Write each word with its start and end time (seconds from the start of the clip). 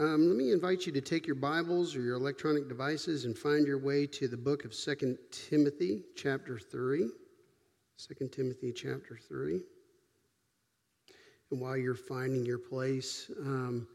Um, 0.00 0.28
let 0.28 0.36
me 0.38 0.50
invite 0.50 0.86
you 0.86 0.92
to 0.92 1.02
take 1.02 1.26
your 1.26 1.36
Bibles 1.36 1.94
or 1.94 2.00
your 2.00 2.16
electronic 2.16 2.70
devices 2.70 3.26
and 3.26 3.36
find 3.36 3.66
your 3.66 3.76
way 3.76 4.06
to 4.06 4.28
the 4.28 4.36
book 4.36 4.64
of 4.64 4.72
Second 4.72 5.18
Timothy, 5.30 6.04
chapter 6.16 6.58
3. 6.58 7.06
2 8.18 8.28
Timothy, 8.28 8.72
chapter 8.72 9.18
3. 9.28 9.60
And 11.50 11.60
while 11.60 11.76
you're 11.76 11.94
finding 11.94 12.46
your 12.46 12.56
place, 12.56 13.30
um, 13.42 13.86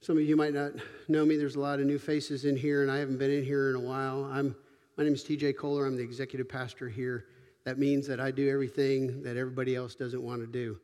some 0.00 0.16
of 0.16 0.22
you 0.22 0.36
might 0.36 0.54
not 0.54 0.72
know 1.08 1.26
me. 1.26 1.36
There's 1.36 1.56
a 1.56 1.60
lot 1.60 1.80
of 1.80 1.84
new 1.84 1.98
faces 1.98 2.46
in 2.46 2.56
here, 2.56 2.80
and 2.80 2.90
I 2.90 2.96
haven't 2.96 3.18
been 3.18 3.30
in 3.30 3.44
here 3.44 3.68
in 3.68 3.76
a 3.76 3.80
while. 3.80 4.24
I'm, 4.24 4.56
my 4.96 5.04
name 5.04 5.12
is 5.12 5.22
TJ 5.22 5.58
Kohler. 5.58 5.84
I'm 5.84 5.98
the 5.98 6.02
executive 6.02 6.48
pastor 6.48 6.88
here. 6.88 7.26
That 7.66 7.78
means 7.78 8.06
that 8.06 8.20
I 8.20 8.30
do 8.30 8.48
everything 8.48 9.22
that 9.22 9.36
everybody 9.36 9.76
else 9.76 9.94
doesn't 9.94 10.22
want 10.22 10.40
to 10.40 10.46
do. 10.46 10.78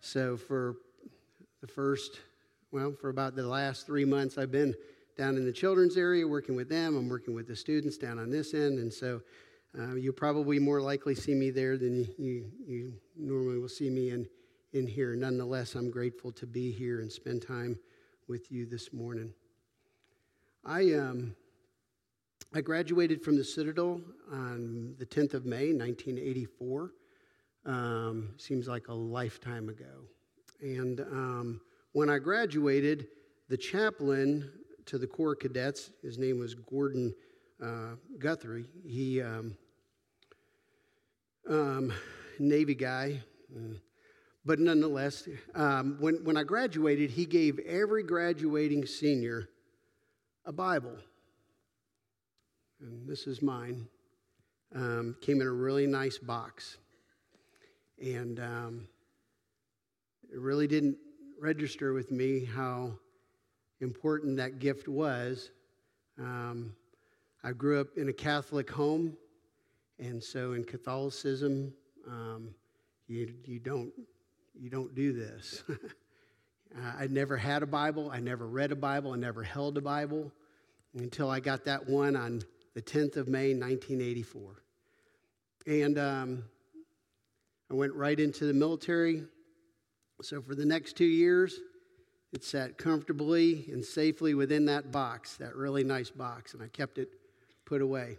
So 0.00 0.36
for 0.36 0.74
the 1.60 1.68
first 1.68 2.18
well, 2.72 2.92
for 2.92 3.08
about 3.08 3.34
the 3.34 3.46
last 3.46 3.86
three 3.86 4.04
months, 4.04 4.38
I've 4.38 4.52
been 4.52 4.74
down 5.16 5.36
in 5.36 5.44
the 5.44 5.52
children's 5.52 5.96
area 5.96 6.26
working 6.26 6.54
with 6.54 6.68
them. 6.68 6.96
I'm 6.96 7.08
working 7.08 7.34
with 7.34 7.48
the 7.48 7.56
students 7.56 7.98
down 7.98 8.18
on 8.18 8.30
this 8.30 8.54
end. 8.54 8.78
And 8.78 8.92
so 8.92 9.20
uh, 9.78 9.94
you'll 9.94 10.12
probably 10.12 10.58
more 10.58 10.80
likely 10.80 11.14
see 11.14 11.34
me 11.34 11.50
there 11.50 11.76
than 11.76 12.08
you, 12.16 12.50
you, 12.66 12.92
normally 13.16 13.58
will 13.58 13.68
see 13.68 13.90
me 13.90 14.10
in, 14.10 14.26
in 14.72 14.86
here. 14.86 15.14
Nonetheless, 15.16 15.74
I'm 15.74 15.90
grateful 15.90 16.32
to 16.32 16.46
be 16.46 16.70
here 16.70 17.00
and 17.00 17.10
spend 17.10 17.42
time 17.46 17.78
with 18.28 18.50
you 18.52 18.66
this 18.66 18.92
morning. 18.92 19.32
I, 20.64 20.94
um, 20.94 21.34
I 22.54 22.60
graduated 22.60 23.22
from 23.22 23.36
the 23.36 23.44
Citadel 23.44 24.00
on 24.32 24.94
the 24.98 25.06
10th 25.06 25.34
of 25.34 25.44
May, 25.44 25.72
1984. 25.72 26.92
Um, 27.66 28.30
seems 28.38 28.68
like 28.68 28.88
a 28.88 28.94
lifetime 28.94 29.68
ago. 29.68 30.04
And 30.62 31.00
um, 31.00 31.60
when 31.92 32.08
I 32.08 32.18
graduated, 32.18 33.08
the 33.48 33.56
chaplain 33.56 34.50
to 34.86 34.98
the 34.98 35.06
Corps 35.06 35.34
cadets, 35.34 35.90
his 36.02 36.18
name 36.18 36.38
was 36.38 36.54
Gordon 36.54 37.14
uh, 37.62 37.96
Guthrie, 38.18 38.66
he, 38.86 39.20
um, 39.20 39.56
um, 41.48 41.92
Navy 42.38 42.74
guy, 42.74 43.22
uh, 43.54 43.74
but 44.44 44.58
nonetheless, 44.58 45.28
um, 45.54 45.96
when, 46.00 46.24
when 46.24 46.36
I 46.36 46.44
graduated, 46.44 47.10
he 47.10 47.26
gave 47.26 47.58
every 47.60 48.02
graduating 48.02 48.86
senior 48.86 49.48
a 50.46 50.52
Bible. 50.52 50.96
And 52.80 53.06
this 53.06 53.26
is 53.26 53.42
mine. 53.42 53.86
Um, 54.74 55.16
came 55.20 55.40
in 55.42 55.46
a 55.46 55.52
really 55.52 55.86
nice 55.86 56.16
box. 56.16 56.78
And 58.02 58.40
um, 58.40 58.88
it 60.32 60.38
really 60.38 60.66
didn't 60.66 60.96
register 61.40 61.94
with 61.94 62.10
me 62.10 62.44
how 62.44 62.92
important 63.80 64.36
that 64.36 64.58
gift 64.58 64.88
was. 64.88 65.50
Um, 66.18 66.74
I 67.42 67.52
grew 67.52 67.80
up 67.80 67.96
in 67.96 68.10
a 68.10 68.12
Catholic 68.12 68.70
home, 68.70 69.16
and 69.98 70.22
so 70.22 70.52
in 70.52 70.64
Catholicism, 70.64 71.72
um, 72.06 72.54
you, 73.08 73.32
you, 73.46 73.58
don't, 73.58 73.90
you 74.54 74.68
don't 74.68 74.94
do 74.94 75.14
this. 75.14 75.64
I 76.98 77.06
never 77.06 77.38
had 77.38 77.62
a 77.62 77.66
Bible, 77.66 78.10
I 78.12 78.20
never 78.20 78.46
read 78.46 78.70
a 78.70 78.76
Bible, 78.76 79.12
I 79.12 79.16
never 79.16 79.42
held 79.42 79.78
a 79.78 79.80
Bible 79.80 80.30
until 80.94 81.30
I 81.30 81.40
got 81.40 81.64
that 81.64 81.88
one 81.88 82.16
on 82.16 82.42
the 82.74 82.82
10th 82.82 83.16
of 83.16 83.28
May, 83.28 83.54
1984. 83.54 84.62
And 85.66 85.98
um, 85.98 86.44
I 87.70 87.74
went 87.74 87.94
right 87.94 88.20
into 88.20 88.44
the 88.44 88.52
military, 88.52 89.24
so 90.22 90.40
for 90.40 90.54
the 90.54 90.64
next 90.64 90.96
two 90.96 91.04
years, 91.04 91.60
it 92.32 92.44
sat 92.44 92.78
comfortably 92.78 93.66
and 93.72 93.84
safely 93.84 94.34
within 94.34 94.64
that 94.66 94.92
box, 94.92 95.36
that 95.36 95.56
really 95.56 95.82
nice 95.82 96.10
box, 96.10 96.54
and 96.54 96.62
I 96.62 96.68
kept 96.68 96.98
it 96.98 97.08
put 97.64 97.82
away. 97.82 98.18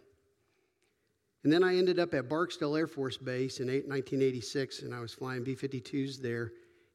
And 1.44 1.52
then 1.52 1.64
I 1.64 1.78
ended 1.78 1.98
up 1.98 2.14
at 2.14 2.30
Barksdale 2.30 2.76
Air 2.76 2.88
Force 2.88 3.18
Base 3.18 3.60
in 3.60 3.68
1986, 3.68 4.84
and 4.84 4.94
I 4.94 5.00
was 5.00 5.14
flying 5.14 5.44
B 5.44 5.56
52s 5.56 6.22
there. 6.22 6.52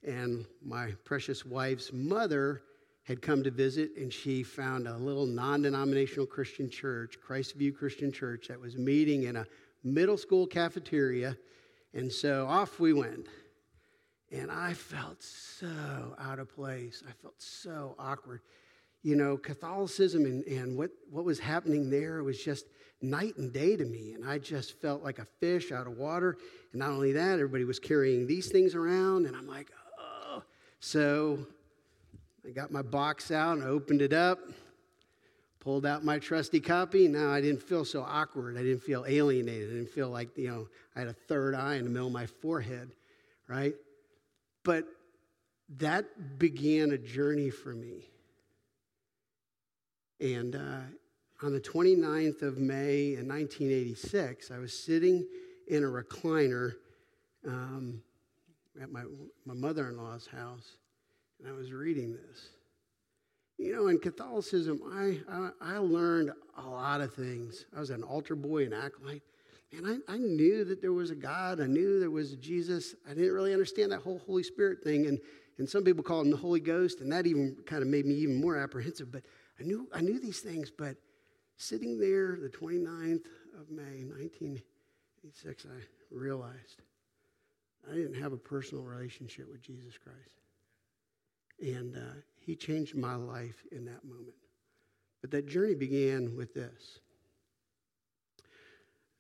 And 0.07 0.47
my 0.65 0.93
precious 1.05 1.45
wife's 1.45 1.93
mother 1.93 2.63
had 3.03 3.23
come 3.23 3.43
to 3.43 3.51
visit, 3.51 3.91
and 3.97 4.13
she 4.13 4.43
found 4.43 4.87
a 4.87 4.97
little 4.97 5.27
non 5.27 5.63
denominational 5.63 6.27
Christian 6.27 6.71
church, 6.71 7.17
Christ 7.21 7.55
View 7.55 7.73
Christian 7.73 8.13
Church, 8.13 8.49
that 8.49 8.61
was 8.61 8.77
meeting 8.77 9.25
in 9.25 9.37
a 9.37 9.47
middle 9.83 10.17
school 10.17 10.47
cafeteria. 10.47 11.37
And 11.95 12.13
so 12.13 12.47
off 12.47 12.79
we 12.79 12.93
went. 12.93 13.27
And 14.33 14.51
I 14.51 14.75
felt 14.75 15.23
so 15.23 16.17
out 16.19 16.39
of 16.39 16.49
place. 16.55 17.03
I 17.09 17.13
felt 17.23 17.41
so 17.41 17.95
awkward. 17.99 18.41
You 19.03 19.15
know, 19.15 19.37
Catholicism 19.37 20.25
and, 20.25 20.45
and 20.45 20.77
what, 20.77 20.91
what 21.11 21.25
was 21.25 21.39
happening 21.39 21.91
there 21.91 22.25
was 22.25 22.43
just 22.43 22.67
night 23.01 23.37
and 23.37 23.53
day 23.53 23.77
to 23.77 23.85
me. 23.85 24.15
And 24.15 24.29
I 24.29 24.39
just 24.39 24.81
felt 24.81 25.03
like 25.03 25.21
a 25.21 25.27
fish 25.39 25.71
out 25.71 25.87
of 25.87 25.97
water. 25.97 26.37
And 26.73 26.81
not 26.81 26.91
only 26.91 27.13
that, 27.13 27.35
everybody 27.35 27.65
was 27.65 27.79
carrying 27.79 28.27
these 28.27 28.49
things 28.49 28.75
around. 28.75 29.27
And 29.27 29.37
I'm 29.37 29.47
like, 29.47 29.71
oh. 29.99 30.43
So 30.81 31.47
I 32.45 32.51
got 32.51 32.73
my 32.73 32.83
box 32.83 33.31
out 33.31 33.59
and 33.59 33.65
I 33.65 33.69
opened 33.69 34.03
it 34.03 34.13
up, 34.13 34.41
pulled 35.61 35.87
out 35.87 36.05
my 36.05 36.19
trusty 36.19 36.59
copy. 36.59 37.07
Now 37.07 37.31
I 37.31 37.41
didn't 37.41 37.63
feel 37.63 37.85
so 37.85 38.03
awkward. 38.03 38.57
I 38.57 38.63
didn't 38.63 38.83
feel 38.83 39.05
alienated. 39.07 39.71
I 39.71 39.75
didn't 39.75 39.91
feel 39.91 40.11
like, 40.11 40.37
you 40.37 40.49
know, 40.49 40.69
I 40.97 41.01
had 41.01 41.09
a 41.09 41.13
third 41.13 41.55
eye 41.55 41.77
in 41.77 41.85
the 41.85 41.91
middle 41.91 42.09
of 42.09 42.13
my 42.13 42.27
forehead, 42.27 42.91
right? 43.47 43.75
But 44.67 44.85
that 45.79 46.41
began 46.41 46.91
a 46.91 46.99
journey 46.99 47.51
for 47.51 47.73
me. 47.73 48.11
And 50.21 50.57
uh, 50.57 51.47
on 51.47 51.53
the 51.53 51.61
29th 51.61 52.43
of 52.43 52.59
May 52.59 53.15
in 53.15 53.29
1986, 53.29 54.51
I 54.51 54.59
was 54.59 54.77
sitting 54.77 55.25
in 55.69 55.85
a 55.85 55.87
recliner 55.87 56.73
um, 57.47 58.03
at 58.83 58.91
my, 58.91 59.05
my 59.45 59.55
mother 59.55 59.89
in 59.89 59.99
law's 59.99 60.27
house, 60.27 60.79
and 61.39 61.49
I 61.49 61.53
was 61.53 61.73
reading 61.73 62.13
this. 62.15 62.49
You 63.59 63.73
know, 63.73 63.87
in 63.87 64.01
Catholicism, 64.01 64.81
I, 64.93 65.21
I, 65.33 65.77
I, 65.77 65.79
learned 65.79 66.33
a 66.59 66.69
lot 66.69 67.01
of 67.01 67.15
things. 67.15 67.67
I 67.75 67.81
was 67.81 67.91
an 67.91 68.03
altar 68.03 68.35
boy 68.35 68.65
and 68.65 68.75
acolyte. 68.75 69.23
And 69.73 69.87
I, 70.09 70.15
I 70.15 70.19
knew 70.19 70.65
that 70.65 70.81
there 70.81 70.93
was 70.93 71.11
a 71.11 71.15
God. 71.15 71.61
I 71.61 71.67
knew 71.67 71.99
there 71.99 72.11
was 72.11 72.35
Jesus. 72.37 72.95
I 73.09 73.15
didn't 73.15 73.33
really 73.33 73.53
understand 73.53 73.93
that 73.93 74.01
whole 74.01 74.21
Holy 74.27 74.43
Spirit 74.43 74.83
thing. 74.83 75.07
And, 75.07 75.19
and 75.59 75.69
some 75.69 75.85
people 75.85 76.05
call 76.05 76.21
him 76.21 76.31
the 76.31 76.37
Holy 76.37 76.61
Ghost, 76.61 77.01
and 77.01 77.11
that 77.13 77.27
even 77.27 77.57
kind 77.67 77.83
of 77.83 77.89
made 77.89 78.07
me 78.07 78.15
even 78.15 78.41
more 78.41 78.57
apprehensive. 78.57 79.11
But 79.11 79.23
I 79.59 79.65
knew, 79.65 79.89
I 79.93 80.01
knew 80.01 80.21
these 80.21 80.41
things. 80.41 80.71
But 80.71 80.97
sitting 81.57 81.99
there 81.99 82.39
the 82.41 82.49
29th 82.49 83.27
of 83.59 83.71
May, 83.71 84.05
1986, 84.05 85.67
I 85.67 85.83
realized 86.11 86.83
I 87.91 87.95
didn't 87.95 88.21
have 88.21 88.33
a 88.33 88.39
personal 88.39 88.85
relationship 88.85 89.51
with 89.51 89.63
Jesus 89.63 89.99
Christ. 89.99 90.41
And 91.61 91.97
uh, 91.97 92.21
he 92.39 92.55
changed 92.55 92.95
my 92.95 93.15
life 93.15 93.65
in 93.73 93.85
that 93.87 94.05
moment. 94.05 94.37
But 95.21 95.31
that 95.31 95.49
journey 95.49 95.75
began 95.75 96.37
with 96.37 96.55
this. 96.55 97.01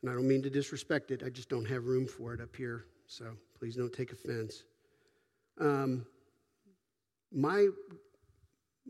And 0.06 0.12
I 0.12 0.16
don't 0.16 0.28
mean 0.28 0.42
to 0.42 0.50
disrespect 0.50 1.10
it, 1.10 1.24
I 1.26 1.30
just 1.30 1.48
don't 1.48 1.64
have 1.64 1.86
room 1.86 2.06
for 2.06 2.32
it 2.32 2.40
up 2.40 2.54
here, 2.54 2.84
so 3.08 3.24
please 3.58 3.74
don't 3.74 3.92
take 3.92 4.12
offense. 4.12 4.62
Um, 5.60 6.06
my, 7.32 7.66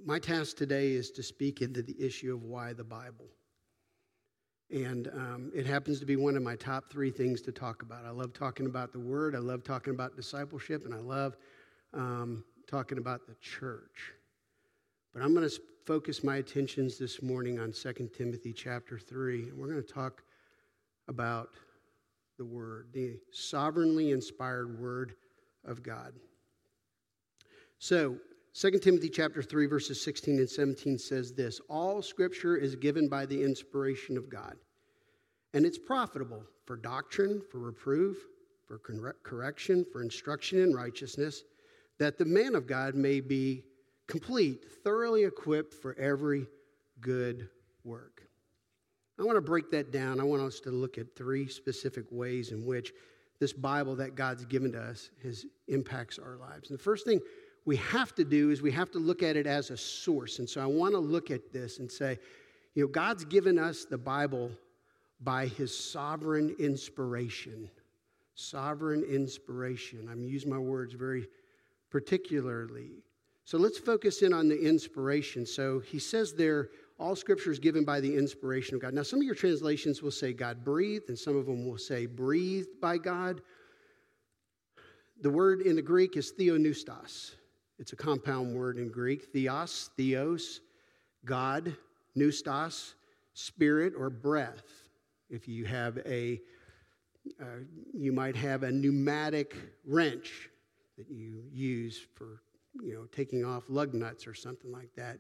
my 0.05 0.19
task 0.19 0.59
today 0.59 0.91
is 0.91 1.11
to 1.13 1.23
speak 1.23 1.63
into 1.63 1.81
the 1.81 1.97
issue 1.99 2.35
of 2.35 2.43
why 2.43 2.75
the 2.75 2.85
Bible. 2.85 3.31
And 4.71 5.09
um, 5.15 5.51
it 5.55 5.65
happens 5.65 6.01
to 6.01 6.05
be 6.05 6.17
one 6.17 6.37
of 6.37 6.43
my 6.43 6.55
top 6.55 6.91
three 6.91 7.11
things 7.11 7.41
to 7.43 7.51
talk 7.51 7.81
about. 7.81 8.05
I 8.05 8.11
love 8.11 8.35
talking 8.35 8.67
about 8.67 8.93
the 8.93 9.01
Word, 9.01 9.35
I 9.35 9.39
love 9.39 9.65
talking 9.65 9.95
about 9.95 10.17
discipleship, 10.17 10.85
and 10.85 10.93
I 10.93 10.99
love 10.99 11.39
um, 11.95 12.45
talking 12.67 12.99
about 12.99 13.27
the 13.27 13.37
church. 13.37 14.13
But 15.15 15.23
I'm 15.23 15.33
going 15.33 15.49
to 15.49 15.61
focus 15.87 16.23
my 16.23 16.37
attentions 16.37 16.99
this 16.99 17.23
morning 17.23 17.59
on 17.59 17.73
2 17.73 18.11
Timothy 18.15 18.53
chapter 18.53 18.99
3, 18.99 19.49
and 19.49 19.57
we're 19.57 19.69
going 19.69 19.83
to 19.83 19.93
talk 19.95 20.23
about 21.09 21.51
the 22.39 22.45
Word, 22.45 22.89
the 22.93 23.19
sovereignly 23.33 24.13
inspired 24.13 24.79
Word 24.79 25.15
of 25.65 25.83
God. 25.83 26.13
So, 27.79 28.17
2 28.55 28.79
Timothy 28.79 29.11
chapter 29.11 29.43
3 29.43 29.67
verses 29.67 30.01
16 30.01 30.39
and 30.39 30.49
17 30.49 30.99
says 30.99 31.33
this, 31.33 31.61
all 31.69 32.01
scripture 32.01 32.57
is 32.57 32.75
given 32.75 33.09
by 33.09 33.27
the 33.27 33.43
inspiration 33.43 34.17
of 34.17 34.31
God, 34.31 34.57
and 35.53 35.67
it's 35.67 35.79
profitable 35.79 36.43
for 36.65 36.77
doctrine, 36.77 37.43
for 37.51 37.59
reproof, 37.59 38.17
for 38.67 38.79
correction, 39.23 39.85
for 39.93 40.03
instruction 40.03 40.59
in 40.61 40.75
righteousness, 40.75 41.45
that 41.99 42.19
the 42.19 42.25
man 42.25 42.55
of 42.55 42.67
God 42.67 42.95
may 42.95 43.21
be 43.21 43.63
complete, 44.07 44.65
thoroughly 44.83 45.25
equipped 45.25 45.75
for 45.75 45.95
every 45.99 46.47
good 47.01 47.49
work. 47.85 48.26
I 49.19 49.23
want 49.25 49.37
to 49.37 49.43
break 49.43 49.71
that 49.71 49.91
down. 49.91 50.21
I 50.21 50.25
want 50.25 50.43
us 50.43 50.61
to 50.61 50.71
look 50.71 50.99
at 50.99 51.15
three 51.17 51.49
specific 51.49 52.05
ways 52.11 52.53
in 52.53 52.67
which 52.67 52.93
this 53.39 53.53
Bible 53.53 53.97
that 53.97 54.15
God's 54.15 54.45
given 54.45 54.73
to 54.73 54.81
us 54.81 55.11
has 55.23 55.47
impacts 55.69 56.19
our 56.19 56.37
lives. 56.37 56.71
And 56.71 56.79
the 56.79 56.83
first 56.83 57.07
thing 57.07 57.21
we 57.65 57.77
have 57.77 58.15
to 58.15 58.25
do 58.25 58.51
is 58.51 58.63
we 58.63 58.73
have 58.73 58.91
to 58.93 58.99
look 58.99 59.23
at 59.23 59.37
it 59.37 59.47
as 59.47 59.71
a 59.71 59.77
source. 59.77 60.39
And 60.39 60.49
so 60.49 60.61
I 60.61 60.67
want 60.67 60.93
to 60.93 60.99
look 60.99 61.31
at 61.31 61.53
this 61.53 61.79
and 61.79 61.91
say, 61.91 62.19
you 62.75 62.83
know, 62.83 62.89
God's 62.89 63.25
given 63.25 63.59
us 63.59 63.85
the 63.85 63.99
Bible 63.99 64.51
by 65.21 65.47
his 65.47 65.77
sovereign 65.77 66.55
inspiration. 66.59 67.71
Sovereign 68.35 69.03
inspiration. 69.03 70.09
I'm 70.11 70.23
using 70.23 70.51
my 70.51 70.59
words 70.59 70.93
very 70.95 71.27
particularly. 71.91 73.03
So 73.45 73.59
let's 73.59 73.79
focus 73.79 74.23
in 74.23 74.33
on 74.33 74.49
the 74.49 74.61
inspiration. 74.61 75.47
So 75.47 75.81
he 75.81 75.99
says 75.99 76.35
there, 76.35 76.69
all 76.99 77.15
scripture 77.15 77.51
is 77.51 77.59
given 77.59 77.85
by 77.85 78.01
the 78.01 78.17
inspiration 78.17 78.75
of 78.75 78.81
God. 78.81 78.95
Now, 78.95 79.03
some 79.03 79.21
of 79.21 79.27
your 79.27 79.35
translations 79.35 80.03
will 80.03 80.11
say 80.11 80.33
God 80.33 80.65
breathed, 80.65 81.09
and 81.09 81.19
some 81.19 81.37
of 81.37 81.47
them 81.47 81.67
will 81.67 81.79
say 81.79 82.07
breathed 82.07 82.81
by 82.81 82.97
God. 82.97 83.43
The 85.21 85.31
word 85.31 85.63
in 85.63 85.77
the 85.77 85.83
Greek 85.83 86.17
is 86.17 86.33
theopneustos. 86.33 87.35
It's 87.79 87.93
a 87.93 87.97
compound 87.97 88.55
word 88.57 88.79
in 88.79 88.89
Greek. 88.89 89.27
Theos, 89.33 89.91
theos, 89.97 90.61
God, 91.25 91.77
pneustos, 92.17 92.95
spirit 93.35 93.93
or 93.97 94.09
breath. 94.09 94.65
If 95.29 95.49
you 95.49 95.67
have 95.67 95.99
a, 96.07 96.41
uh, 97.41 97.65
you 97.93 98.13
might 98.13 98.37
have 98.37 98.63
a 98.63 98.71
pneumatic 98.71 99.55
wrench 99.85 100.49
that 100.97 101.11
you 101.11 101.43
use 101.53 102.01
for, 102.15 102.41
you 102.83 102.95
know, 102.95 103.05
taking 103.13 103.45
off 103.45 103.65
lug 103.69 103.93
nuts 103.93 104.27
or 104.27 104.33
something 104.35 104.73
like 104.73 104.95
that. 104.97 105.19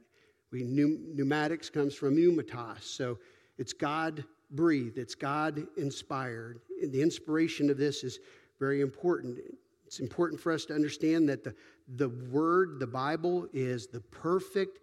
We 0.56 0.62
pneumatics 0.62 1.68
comes 1.68 1.94
from 1.94 2.16
pneumatos, 2.16 2.82
so 2.82 3.18
it's 3.58 3.74
God 3.74 4.24
breathed, 4.52 4.96
it's 4.96 5.14
God 5.14 5.66
inspired. 5.76 6.60
And 6.80 6.90
the 6.90 7.02
inspiration 7.02 7.68
of 7.68 7.76
this 7.76 8.02
is 8.02 8.20
very 8.58 8.80
important. 8.80 9.38
It's 9.86 10.00
important 10.00 10.40
for 10.40 10.52
us 10.52 10.64
to 10.66 10.74
understand 10.74 11.28
that 11.28 11.44
the, 11.44 11.54
the 11.96 12.08
Word, 12.08 12.80
the 12.80 12.86
Bible, 12.86 13.46
is 13.52 13.88
the 13.88 14.00
perfect 14.00 14.78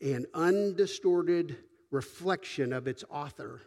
and 0.00 0.24
undistorted 0.34 1.56
reflection 1.90 2.72
of 2.72 2.86
its 2.86 3.02
author. 3.10 3.60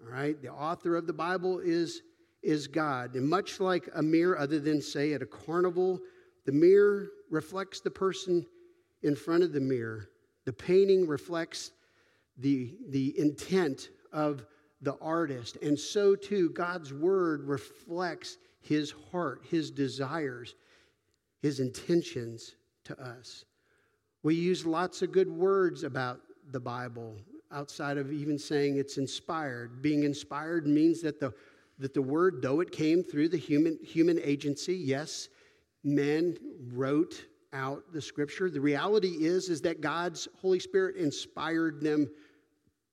All 0.00 0.12
right? 0.12 0.40
The 0.40 0.52
author 0.52 0.94
of 0.94 1.08
the 1.08 1.12
Bible 1.12 1.58
is, 1.58 2.02
is 2.44 2.68
God. 2.68 3.16
And 3.16 3.28
much 3.28 3.58
like 3.58 3.88
a 3.92 4.04
mirror, 4.04 4.38
other 4.38 4.60
than, 4.60 4.80
say, 4.82 5.14
at 5.14 5.22
a 5.22 5.26
carnival, 5.26 5.98
the 6.46 6.52
mirror 6.52 7.08
reflects 7.28 7.80
the 7.80 7.90
person 7.90 8.46
in 9.02 9.16
front 9.16 9.42
of 9.42 9.52
the 9.52 9.60
mirror. 9.60 10.08
The 10.48 10.54
painting 10.54 11.06
reflects 11.06 11.72
the, 12.38 12.74
the 12.88 13.20
intent 13.20 13.90
of 14.14 14.46
the 14.80 14.96
artist. 14.98 15.58
And 15.60 15.78
so 15.78 16.16
too, 16.16 16.48
God's 16.48 16.90
word 16.90 17.44
reflects 17.44 18.38
his 18.62 18.94
heart, 19.12 19.42
his 19.50 19.70
desires, 19.70 20.54
his 21.42 21.60
intentions 21.60 22.54
to 22.84 22.98
us. 22.98 23.44
We 24.22 24.36
use 24.36 24.64
lots 24.64 25.02
of 25.02 25.12
good 25.12 25.28
words 25.28 25.84
about 25.84 26.22
the 26.50 26.60
Bible 26.60 27.16
outside 27.52 27.98
of 27.98 28.10
even 28.10 28.38
saying 28.38 28.78
it's 28.78 28.96
inspired. 28.96 29.82
Being 29.82 30.04
inspired 30.04 30.66
means 30.66 31.02
that 31.02 31.20
the, 31.20 31.34
that 31.78 31.92
the 31.92 32.00
word, 32.00 32.40
though 32.40 32.60
it 32.60 32.72
came 32.72 33.02
through 33.02 33.28
the 33.28 33.36
human, 33.36 33.78
human 33.84 34.18
agency, 34.24 34.76
yes, 34.76 35.28
men 35.84 36.38
wrote 36.72 37.26
out 37.52 37.82
the 37.92 38.00
scripture. 38.00 38.50
The 38.50 38.60
reality 38.60 39.24
is, 39.24 39.48
is 39.48 39.60
that 39.62 39.80
God's 39.80 40.28
Holy 40.40 40.58
Spirit 40.58 40.96
inspired 40.96 41.80
them 41.80 42.08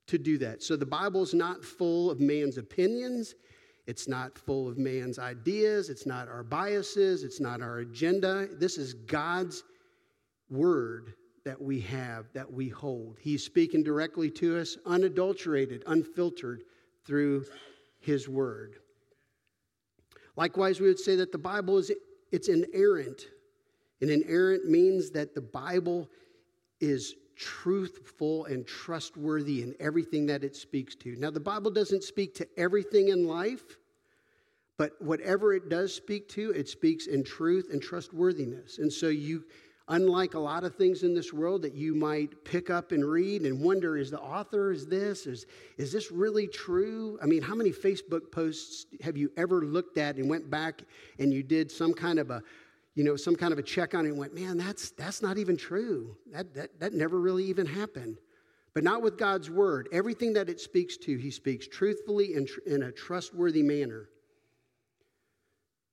to 0.08 0.18
do 0.18 0.38
that. 0.38 0.64
So 0.64 0.76
the 0.76 0.86
Bible 0.86 1.22
is 1.24 1.34
not 1.34 1.64
full 1.64 2.12
of 2.12 2.20
man's 2.20 2.58
opinions. 2.58 3.36
It's 3.88 4.08
not 4.08 4.38
full 4.38 4.68
of 4.68 4.78
man's 4.78 5.20
ideas. 5.20 5.90
It's 5.90 6.06
not 6.06 6.28
our 6.28 6.44
biases. 6.44 7.24
It's 7.24 7.40
not 7.40 7.62
our 7.62 7.80
agenda. 7.80 8.48
This 8.52 8.78
is 8.78 8.94
God's 8.94 9.64
word 10.50 11.14
that 11.44 11.62
we 11.62 11.80
have, 11.82 12.26
that 12.34 12.52
we 12.52 12.70
hold. 12.70 13.18
He's 13.20 13.44
speaking 13.44 13.84
directly 13.84 14.32
to 14.32 14.58
us, 14.60 14.78
unadulterated, 14.86 15.84
unfiltered 15.86 16.64
through 17.06 17.46
his 18.00 18.28
word. 18.28 18.78
Likewise, 20.36 20.80
we 20.80 20.88
would 20.88 21.00
say 21.00 21.16
that 21.16 21.32
the 21.32 21.38
Bible 21.38 21.78
is 21.78 21.92
it's 22.32 22.50
inerrant. 22.50 23.28
And 24.02 24.10
inerrant 24.10 24.70
means 24.70 25.12
that 25.12 25.34
the 25.34 25.42
Bible 25.42 26.10
is 26.80 27.16
truthful 27.36 28.46
and 28.46 28.66
trustworthy 28.66 29.62
in 29.62 29.76
everything 29.80 30.26
that 30.28 30.44
it 30.44 30.56
speaks 30.56 30.96
to. 30.96 31.16
Now, 31.18 31.32
the 31.32 31.40
Bible 31.40 31.72
doesn't 31.72 32.04
speak 32.04 32.34
to 32.36 32.48
everything 32.58 33.10
in 33.10 33.28
life, 33.28 33.78
but 34.78 34.92
whatever 35.02 35.54
it 35.54 35.70
does 35.70 35.94
speak 35.94 36.28
to, 36.30 36.52
it 36.52 36.68
speaks 36.70 37.08
in 37.08 37.24
truth 37.24 37.70
and 37.72 37.82
trustworthiness. 37.82 38.78
And 38.80 38.92
so 38.92 39.08
you 39.08 39.44
unlike 39.88 40.34
a 40.34 40.40
lot 40.40 40.64
of 40.64 40.76
things 40.76 41.04
in 41.04 41.14
this 41.14 41.32
world 41.32 41.62
that 41.62 41.76
you 41.76 41.94
might 41.94 42.44
pick 42.44 42.70
up 42.70 42.92
and 42.92 43.06
read 43.06 43.44
and 43.44 43.60
wonder 43.60 43.98
is 43.98 44.10
the 44.10 44.20
author 44.20 44.72
is 44.72 44.88
this 44.88 45.28
is, 45.28 45.46
is 45.78 45.92
this 45.92 46.12
really 46.12 46.48
true 46.48 47.20
i 47.22 47.26
mean 47.26 47.42
how 47.42 47.54
many 47.54 47.72
facebook 47.72 48.32
posts 48.32 48.88
have 49.02 49.16
you 49.16 49.32
ever 49.38 49.64
looked 49.64 50.00
at 50.00 50.16
and 50.16 50.28
went 50.28 50.50
back 50.50 50.82
and 51.20 51.32
you 51.32 51.44
did 51.44 51.72
some 51.72 51.94
kind 51.94 52.18
of 52.18 52.32
a 52.32 52.42
you 52.96 53.04
know 53.04 53.16
some 53.16 53.36
kind 53.36 53.54
of 53.54 53.60
a 53.60 53.64
check 53.64 53.94
on 53.94 54.06
it 54.06 54.10
and 54.10 54.18
went 54.18 54.34
man 54.34 54.58
that's 54.58 54.92
that's 54.92 55.22
not 55.22 55.38
even 55.38 55.56
true 55.56 56.16
that 56.32 56.54
that, 56.54 56.80
that 56.80 56.94
never 56.94 57.20
really 57.20 57.44
even 57.44 57.66
happened 57.66 58.18
but 58.74 58.84
not 58.84 59.02
with 59.02 59.18
god's 59.18 59.50
word 59.50 59.88
everything 59.92 60.34
that 60.34 60.50
it 60.50 60.60
speaks 60.60 60.98
to 60.98 61.18
he 61.18 61.30
speaks 61.30 61.68
truthfully 61.68 62.36
and 62.36 62.48
tr- 62.48 62.60
in 62.66 62.84
a 62.84 62.92
trustworthy 62.92 63.64
manner 63.64 64.10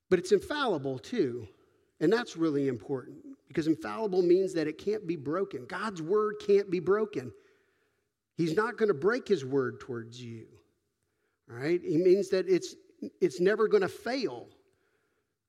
but 0.08 0.18
it's 0.18 0.32
infallible 0.32 0.98
too 0.98 1.46
and 2.02 2.12
that's 2.12 2.36
really 2.36 2.66
important 2.66 3.18
because 3.46 3.68
infallible 3.68 4.22
means 4.22 4.52
that 4.54 4.66
it 4.66 4.76
can't 4.76 5.06
be 5.06 5.14
broken. 5.14 5.66
God's 5.66 6.02
word 6.02 6.36
can't 6.44 6.68
be 6.68 6.80
broken. 6.80 7.30
He's 8.36 8.56
not 8.56 8.76
going 8.76 8.88
to 8.88 8.94
break 8.94 9.28
his 9.28 9.44
word 9.44 9.78
towards 9.78 10.20
you. 10.20 10.46
All 11.48 11.56
right? 11.56 11.80
He 11.80 11.96
means 11.96 12.28
that 12.30 12.48
it's 12.48 12.74
it's 13.20 13.40
never 13.40 13.68
going 13.68 13.82
to 13.82 13.88
fail. 13.88 14.48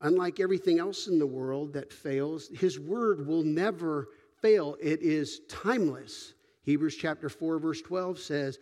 Unlike 0.04 0.38
everything 0.38 0.78
else 0.78 1.06
in 1.06 1.18
the 1.18 1.26
world 1.26 1.72
that 1.72 1.90
fails, 1.90 2.48
his 2.48 2.78
word 2.78 3.26
will 3.26 3.42
never 3.42 4.08
fail. 4.42 4.76
It 4.78 5.00
is 5.00 5.40
timeless. 5.48 6.34
Hebrews 6.64 6.96
chapter 6.96 7.30
4 7.30 7.58
verse 7.58 7.80
12 7.80 8.18
says 8.18 8.58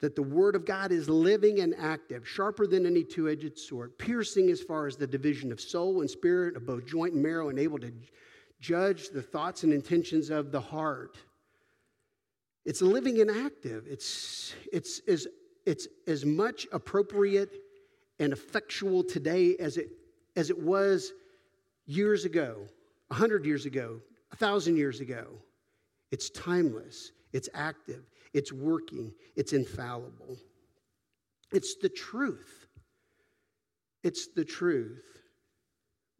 that 0.00 0.16
the 0.16 0.22
word 0.22 0.56
of 0.56 0.64
God 0.64 0.90
is 0.90 1.06
living 1.06 1.60
and 1.60 1.74
active, 1.78 2.26
sharper 2.26 2.66
than 2.66 2.86
any 2.86 3.04
two-edged 3.04 3.58
sword, 3.58 3.98
piercing 3.98 4.48
as 4.48 4.62
far 4.62 4.86
as 4.86 4.96
the 4.96 5.06
division 5.06 5.52
of 5.52 5.60
soul 5.60 6.00
and 6.00 6.08
spirit, 6.08 6.56
of 6.56 6.64
both 6.64 6.86
joint 6.86 7.12
and 7.12 7.22
marrow, 7.22 7.50
and 7.50 7.58
able 7.58 7.78
to 7.78 7.92
judge 8.58 9.10
the 9.10 9.20
thoughts 9.20 9.64
and 9.64 9.74
intentions 9.74 10.30
of 10.30 10.50
the 10.50 10.60
heart. 10.60 11.18
It's 12.64 12.80
living 12.80 13.20
and 13.20 13.30
active. 13.30 13.84
It's, 13.86 14.54
it's, 14.72 15.02
it's, 15.06 15.26
it's 15.66 15.88
as 16.06 16.24
much 16.24 16.66
appropriate 16.72 17.54
and 18.18 18.32
effectual 18.32 19.04
today 19.04 19.56
as 19.58 19.76
it, 19.76 19.90
as 20.40 20.50
it 20.50 20.58
was 20.58 21.12
years 21.86 22.24
ago, 22.24 22.66
a 23.10 23.14
hundred 23.14 23.44
years 23.44 23.66
ago, 23.66 24.00
a 24.32 24.36
thousand 24.36 24.76
years 24.76 25.00
ago. 25.00 25.26
It's 26.10 26.30
timeless, 26.30 27.12
it's 27.32 27.48
active, 27.54 28.02
it's 28.32 28.52
working, 28.52 29.12
it's 29.36 29.52
infallible. 29.52 30.36
It's 31.52 31.76
the 31.76 31.88
truth. 31.88 32.66
It's 34.02 34.28
the 34.34 34.44
truth 34.44 35.04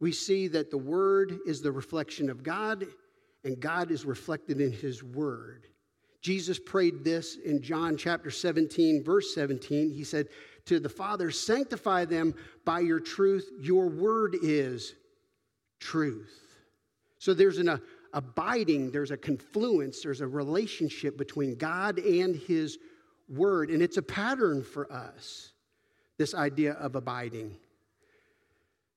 we 0.01 0.11
see 0.11 0.47
that 0.47 0.71
the 0.71 0.77
Word 0.77 1.37
is 1.45 1.61
the 1.61 1.71
reflection 1.71 2.29
of 2.29 2.43
God, 2.43 2.85
and 3.45 3.59
God 3.59 3.91
is 3.91 4.03
reflected 4.03 4.59
in 4.59 4.71
His 4.71 5.03
Word. 5.03 5.67
Jesus 6.21 6.59
prayed 6.59 7.03
this 7.03 7.37
in 7.45 7.61
John 7.61 7.95
chapter 7.95 8.31
17, 8.31 9.03
verse 9.03 9.33
17. 9.33 9.91
He 9.91 10.03
said, 10.03 10.27
To 10.65 10.79
the 10.79 10.89
Father, 10.89 11.31
sanctify 11.31 12.05
them 12.05 12.35
by 12.65 12.81
your 12.81 12.99
truth. 12.99 13.49
Your 13.59 13.87
word 13.87 14.35
is 14.41 14.93
truth. 15.79 16.39
So 17.17 17.33
there's 17.33 17.57
an 17.57 17.79
abiding, 18.13 18.91
there's 18.91 19.11
a 19.11 19.17
confluence, 19.17 20.01
there's 20.01 20.21
a 20.21 20.27
relationship 20.27 21.17
between 21.17 21.55
God 21.55 21.99
and 21.99 22.35
His 22.35 22.77
word. 23.29 23.69
And 23.69 23.81
it's 23.81 23.97
a 23.97 24.01
pattern 24.01 24.63
for 24.63 24.91
us, 24.91 25.51
this 26.17 26.33
idea 26.33 26.73
of 26.73 26.95
abiding. 26.95 27.57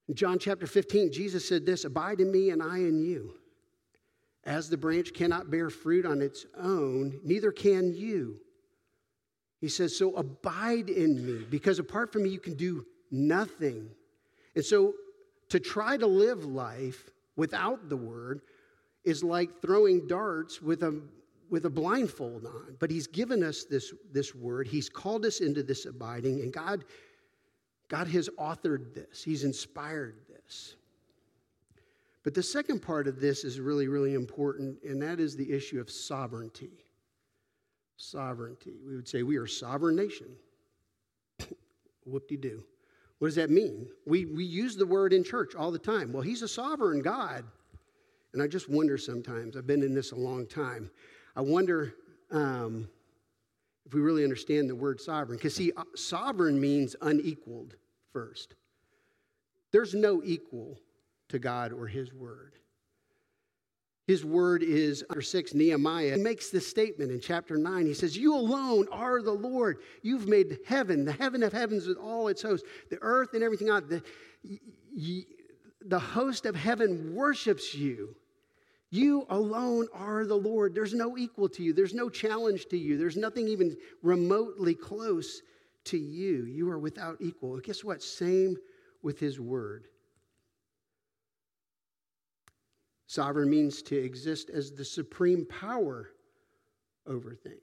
In 0.08 0.14
John 0.14 0.38
chapter 0.38 0.66
15, 0.66 1.12
Jesus 1.12 1.46
said 1.48 1.64
this 1.64 1.84
Abide 1.84 2.20
in 2.20 2.30
me 2.30 2.50
and 2.50 2.62
I 2.62 2.78
in 2.78 2.98
you. 2.98 3.34
As 4.44 4.68
the 4.68 4.76
branch 4.76 5.14
cannot 5.14 5.50
bear 5.50 5.70
fruit 5.70 6.04
on 6.04 6.20
its 6.20 6.44
own, 6.58 7.18
neither 7.24 7.50
can 7.50 7.94
you. 7.94 8.40
He 9.64 9.70
says, 9.70 9.96
So 9.96 10.14
abide 10.14 10.90
in 10.90 11.24
me, 11.26 11.44
because 11.48 11.78
apart 11.78 12.12
from 12.12 12.24
me, 12.24 12.30
you 12.30 12.38
can 12.38 12.54
do 12.54 12.86
nothing. 13.10 13.88
And 14.54 14.64
so 14.64 14.94
to 15.48 15.58
try 15.58 15.96
to 15.96 16.06
live 16.06 16.44
life 16.44 17.10
without 17.36 17.88
the 17.88 17.96
word 17.96 18.42
is 19.04 19.24
like 19.24 19.60
throwing 19.60 20.06
darts 20.06 20.62
with 20.62 20.82
a 20.82 21.00
with 21.50 21.66
a 21.66 21.70
blindfold 21.70 22.46
on 22.46 22.74
but 22.80 22.90
he's 22.90 23.06
given 23.06 23.44
us 23.44 23.64
this 23.64 23.92
this 24.10 24.34
word 24.34 24.66
he's 24.66 24.88
called 24.88 25.26
us 25.26 25.40
into 25.40 25.62
this 25.62 25.84
abiding 25.84 26.40
and 26.40 26.52
god 26.52 26.82
God 27.88 28.08
has 28.08 28.28
authored 28.38 28.94
this, 28.94 29.22
He's 29.22 29.44
inspired 29.44 30.16
this. 30.28 30.76
But 32.22 32.34
the 32.34 32.42
second 32.42 32.80
part 32.80 33.06
of 33.06 33.20
this 33.20 33.44
is 33.44 33.60
really, 33.60 33.86
really 33.86 34.14
important, 34.14 34.82
and 34.82 35.00
that 35.02 35.20
is 35.20 35.36
the 35.36 35.52
issue 35.52 35.80
of 35.80 35.90
sovereignty. 35.90 36.83
Sovereignty. 37.96 38.74
We 38.86 38.96
would 38.96 39.08
say 39.08 39.22
we 39.22 39.36
are 39.36 39.44
a 39.44 39.48
sovereign 39.48 39.96
nation. 39.96 40.28
Whoop 42.06 42.28
de 42.28 42.36
doo. 42.36 42.64
What 43.18 43.28
does 43.28 43.36
that 43.36 43.50
mean? 43.50 43.88
We, 44.06 44.26
we 44.26 44.44
use 44.44 44.76
the 44.76 44.86
word 44.86 45.12
in 45.12 45.24
church 45.24 45.54
all 45.54 45.70
the 45.70 45.78
time. 45.78 46.12
Well, 46.12 46.22
he's 46.22 46.42
a 46.42 46.48
sovereign 46.48 47.00
God. 47.00 47.44
And 48.32 48.42
I 48.42 48.48
just 48.48 48.68
wonder 48.68 48.98
sometimes, 48.98 49.56
I've 49.56 49.66
been 49.66 49.82
in 49.82 49.94
this 49.94 50.10
a 50.10 50.16
long 50.16 50.46
time. 50.46 50.90
I 51.36 51.40
wonder 51.40 51.94
um, 52.32 52.88
if 53.86 53.94
we 53.94 54.00
really 54.00 54.24
understand 54.24 54.68
the 54.68 54.74
word 54.74 55.00
sovereign. 55.00 55.38
Because, 55.38 55.54
see, 55.54 55.72
uh, 55.76 55.84
sovereign 55.94 56.60
means 56.60 56.96
unequaled 57.00 57.76
first. 58.12 58.56
There's 59.70 59.94
no 59.94 60.20
equal 60.24 60.78
to 61.28 61.38
God 61.38 61.72
or 61.72 61.86
His 61.86 62.12
word. 62.12 62.54
His 64.06 64.24
word 64.24 64.62
is, 64.62 65.02
under 65.08 65.22
6, 65.22 65.54
Nehemiah 65.54 66.16
He 66.16 66.22
makes 66.22 66.50
this 66.50 66.66
statement 66.66 67.10
in 67.10 67.20
chapter 67.20 67.56
9. 67.56 67.86
He 67.86 67.94
says, 67.94 68.16
You 68.16 68.34
alone 68.34 68.86
are 68.92 69.22
the 69.22 69.32
Lord. 69.32 69.78
You've 70.02 70.28
made 70.28 70.58
heaven, 70.66 71.04
the 71.04 71.12
heaven 71.12 71.42
of 71.42 71.52
heavens 71.52 71.86
with 71.86 71.96
all 71.96 72.28
its 72.28 72.42
hosts, 72.42 72.68
the 72.90 72.98
earth 73.00 73.30
and 73.32 73.42
everything 73.42 73.70
on. 73.70 73.88
The, 73.88 75.26
the 75.86 75.98
host 75.98 76.44
of 76.44 76.54
heaven 76.54 77.14
worships 77.14 77.74
you. 77.74 78.14
You 78.90 79.26
alone 79.30 79.88
are 79.94 80.24
the 80.24 80.36
Lord. 80.36 80.74
There's 80.74 80.94
no 80.94 81.16
equal 81.16 81.48
to 81.48 81.62
you, 81.62 81.72
there's 81.72 81.94
no 81.94 82.08
challenge 82.10 82.66
to 82.66 82.78
you, 82.78 82.98
there's 82.98 83.16
nothing 83.16 83.48
even 83.48 83.76
remotely 84.02 84.74
close 84.74 85.42
to 85.84 85.98
you. 85.98 86.44
You 86.44 86.70
are 86.70 86.78
without 86.78 87.16
equal. 87.20 87.58
guess 87.58 87.82
what? 87.82 88.02
Same 88.02 88.56
with 89.02 89.18
His 89.18 89.40
word. 89.40 89.88
Sovereign 93.06 93.50
means 93.50 93.82
to 93.82 93.96
exist 93.96 94.50
as 94.50 94.72
the 94.72 94.84
supreme 94.84 95.46
power 95.46 96.10
over 97.06 97.34
things. 97.34 97.58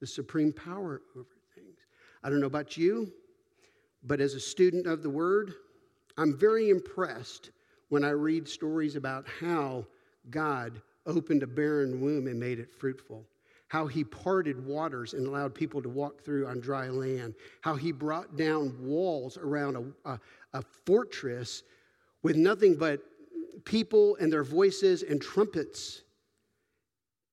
The 0.00 0.06
supreme 0.06 0.52
power 0.52 1.02
over 1.16 1.36
things. 1.54 1.78
I 2.22 2.30
don't 2.30 2.40
know 2.40 2.46
about 2.46 2.76
you, 2.76 3.12
but 4.02 4.20
as 4.20 4.34
a 4.34 4.40
student 4.40 4.86
of 4.86 5.02
the 5.02 5.10
Word, 5.10 5.54
I'm 6.16 6.36
very 6.36 6.70
impressed 6.70 7.50
when 7.88 8.04
I 8.04 8.10
read 8.10 8.48
stories 8.48 8.96
about 8.96 9.26
how 9.40 9.86
God 10.30 10.80
opened 11.06 11.42
a 11.42 11.46
barren 11.46 12.00
womb 12.00 12.26
and 12.26 12.38
made 12.38 12.58
it 12.58 12.72
fruitful. 12.72 13.24
How 13.68 13.86
he 13.86 14.04
parted 14.04 14.64
waters 14.64 15.14
and 15.14 15.26
allowed 15.26 15.54
people 15.54 15.82
to 15.82 15.88
walk 15.88 16.22
through 16.22 16.46
on 16.46 16.60
dry 16.60 16.88
land. 16.88 17.34
How 17.60 17.74
he 17.74 17.92
brought 17.92 18.36
down 18.36 18.76
walls 18.80 19.36
around 19.36 19.76
a, 19.76 20.10
a, 20.10 20.20
a 20.52 20.62
fortress 20.84 21.62
with 22.22 22.36
nothing 22.36 22.74
but 22.74 23.00
people 23.64 24.16
and 24.16 24.32
their 24.32 24.44
voices 24.44 25.02
and 25.02 25.20
trumpets. 25.20 26.02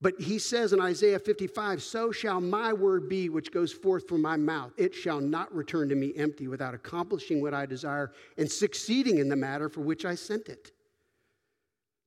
But 0.00 0.20
he 0.20 0.40
says 0.40 0.72
in 0.72 0.80
Isaiah 0.80 1.18
55, 1.20 1.80
So 1.80 2.10
shall 2.10 2.40
my 2.40 2.72
word 2.72 3.08
be 3.08 3.28
which 3.28 3.52
goes 3.52 3.72
forth 3.72 4.08
from 4.08 4.20
my 4.20 4.36
mouth. 4.36 4.72
It 4.76 4.94
shall 4.94 5.20
not 5.20 5.54
return 5.54 5.88
to 5.90 5.94
me 5.94 6.12
empty 6.16 6.48
without 6.48 6.74
accomplishing 6.74 7.40
what 7.40 7.54
I 7.54 7.66
desire 7.66 8.12
and 8.36 8.50
succeeding 8.50 9.18
in 9.18 9.28
the 9.28 9.36
matter 9.36 9.68
for 9.68 9.80
which 9.80 10.04
I 10.04 10.16
sent 10.16 10.48
it. 10.48 10.72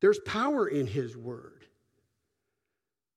There's 0.01 0.19
power 0.19 0.67
in 0.67 0.88
his 0.88 1.15
word. 1.15 1.65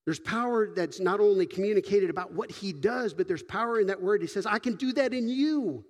There's 0.04 0.20
power 0.20 0.72
that's 0.74 1.00
not 1.00 1.20
only 1.20 1.44
communicated 1.44 2.08
about 2.08 2.32
what 2.32 2.50
he 2.50 2.72
does, 2.72 3.12
but 3.12 3.28
there's 3.28 3.42
power 3.42 3.80
in 3.80 3.88
that 3.88 4.00
word. 4.00 4.22
He 4.22 4.28
says, 4.28 4.46
I 4.46 4.58
can 4.58 4.76
do 4.76 4.92
that 4.94 5.12
in 5.12 5.28
you. 5.28 5.84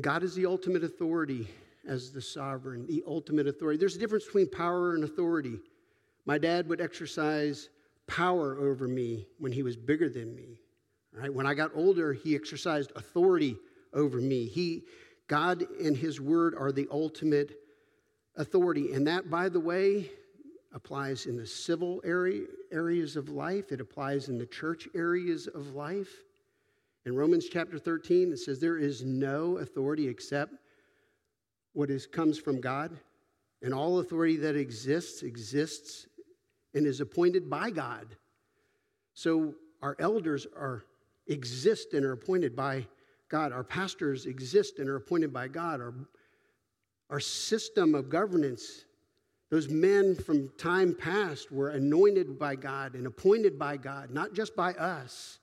God 0.00 0.22
is 0.22 0.34
the 0.34 0.46
ultimate 0.46 0.84
authority 0.84 1.48
as 1.86 2.10
the 2.10 2.20
sovereign, 2.20 2.86
the 2.86 3.02
ultimate 3.06 3.46
authority. 3.46 3.78
There's 3.78 3.96
a 3.96 3.98
difference 3.98 4.24
between 4.24 4.50
power 4.50 4.94
and 4.94 5.04
authority. 5.04 5.58
My 6.26 6.38
dad 6.38 6.68
would 6.68 6.80
exercise 6.80 7.70
power 8.06 8.58
over 8.58 8.88
me 8.88 9.26
when 9.38 9.52
he 9.52 9.62
was 9.62 9.76
bigger 9.76 10.08
than 10.08 10.34
me. 10.34 10.60
Right? 11.12 11.32
When 11.32 11.46
I 11.46 11.54
got 11.54 11.70
older, 11.74 12.12
he 12.12 12.34
exercised 12.34 12.92
authority 12.94 13.56
over 13.94 14.18
me. 14.18 14.46
He, 14.46 14.82
God 15.28 15.64
and 15.80 15.96
his 15.96 16.20
word 16.20 16.54
are 16.54 16.72
the 16.72 16.88
ultimate 16.90 17.58
authority. 18.36 18.92
And 18.92 19.06
that, 19.06 19.30
by 19.30 19.48
the 19.48 19.60
way, 19.60 20.10
applies 20.74 21.24
in 21.24 21.36
the 21.36 21.46
civil 21.46 22.02
area, 22.04 22.42
areas 22.70 23.16
of 23.16 23.30
life, 23.30 23.72
it 23.72 23.80
applies 23.80 24.28
in 24.28 24.36
the 24.36 24.46
church 24.46 24.86
areas 24.94 25.46
of 25.46 25.74
life. 25.74 26.22
In 27.06 27.14
Romans 27.14 27.46
chapter 27.48 27.78
13, 27.78 28.32
it 28.32 28.38
says, 28.38 28.58
There 28.58 28.78
is 28.78 29.04
no 29.04 29.58
authority 29.58 30.08
except 30.08 30.54
what 31.72 31.88
is, 31.88 32.04
comes 32.04 32.36
from 32.36 32.60
God, 32.60 32.98
and 33.62 33.72
all 33.72 34.00
authority 34.00 34.36
that 34.38 34.56
exists 34.56 35.22
exists 35.22 36.08
and 36.74 36.84
is 36.84 37.00
appointed 37.00 37.48
by 37.48 37.70
God. 37.70 38.16
So 39.14 39.54
our 39.82 39.96
elders 40.00 40.48
are 40.56 40.84
exist 41.28 41.94
and 41.94 42.04
are 42.04 42.12
appointed 42.12 42.56
by 42.56 42.88
God. 43.28 43.52
Our 43.52 43.64
pastors 43.64 44.26
exist 44.26 44.80
and 44.80 44.88
are 44.88 44.96
appointed 44.96 45.32
by 45.32 45.46
God. 45.46 45.80
Our, 45.80 45.94
our 47.08 47.20
system 47.20 47.94
of 47.94 48.10
governance, 48.10 48.84
those 49.48 49.68
men 49.68 50.16
from 50.16 50.48
time 50.58 50.92
past 50.92 51.52
were 51.52 51.68
anointed 51.68 52.36
by 52.36 52.56
God 52.56 52.94
and 52.94 53.06
appointed 53.06 53.60
by 53.60 53.76
God, 53.76 54.10
not 54.10 54.32
just 54.32 54.56
by 54.56 54.72
us 54.72 55.38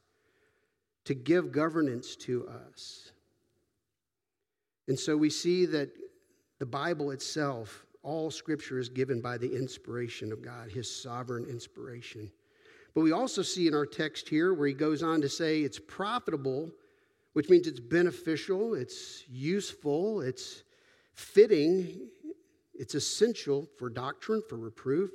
to 1.05 1.13
give 1.13 1.51
governance 1.51 2.15
to 2.15 2.47
us. 2.69 3.11
And 4.87 4.97
so 4.97 5.15
we 5.15 5.29
see 5.29 5.65
that 5.67 5.89
the 6.59 6.65
Bible 6.65 7.11
itself, 7.11 7.85
all 8.03 8.31
scripture 8.31 8.79
is 8.79 8.89
given 8.89 9.21
by 9.21 9.37
the 9.37 9.53
inspiration 9.53 10.31
of 10.31 10.41
God, 10.41 10.69
his 10.69 10.93
sovereign 10.93 11.45
inspiration. 11.45 12.31
But 12.93 13.01
we 13.01 13.11
also 13.11 13.41
see 13.41 13.67
in 13.67 13.73
our 13.73 13.85
text 13.85 14.29
here 14.29 14.53
where 14.53 14.67
he 14.67 14.73
goes 14.73 15.01
on 15.03 15.21
to 15.21 15.29
say 15.29 15.61
it's 15.61 15.79
profitable, 15.79 16.71
which 17.33 17.49
means 17.49 17.67
it's 17.67 17.79
beneficial, 17.79 18.75
it's 18.75 19.23
useful, 19.29 20.21
it's 20.21 20.63
fitting, 21.13 22.07
it's 22.75 22.95
essential 22.95 23.67
for 23.77 23.89
doctrine, 23.89 24.41
for 24.49 24.57
reproof, 24.57 25.11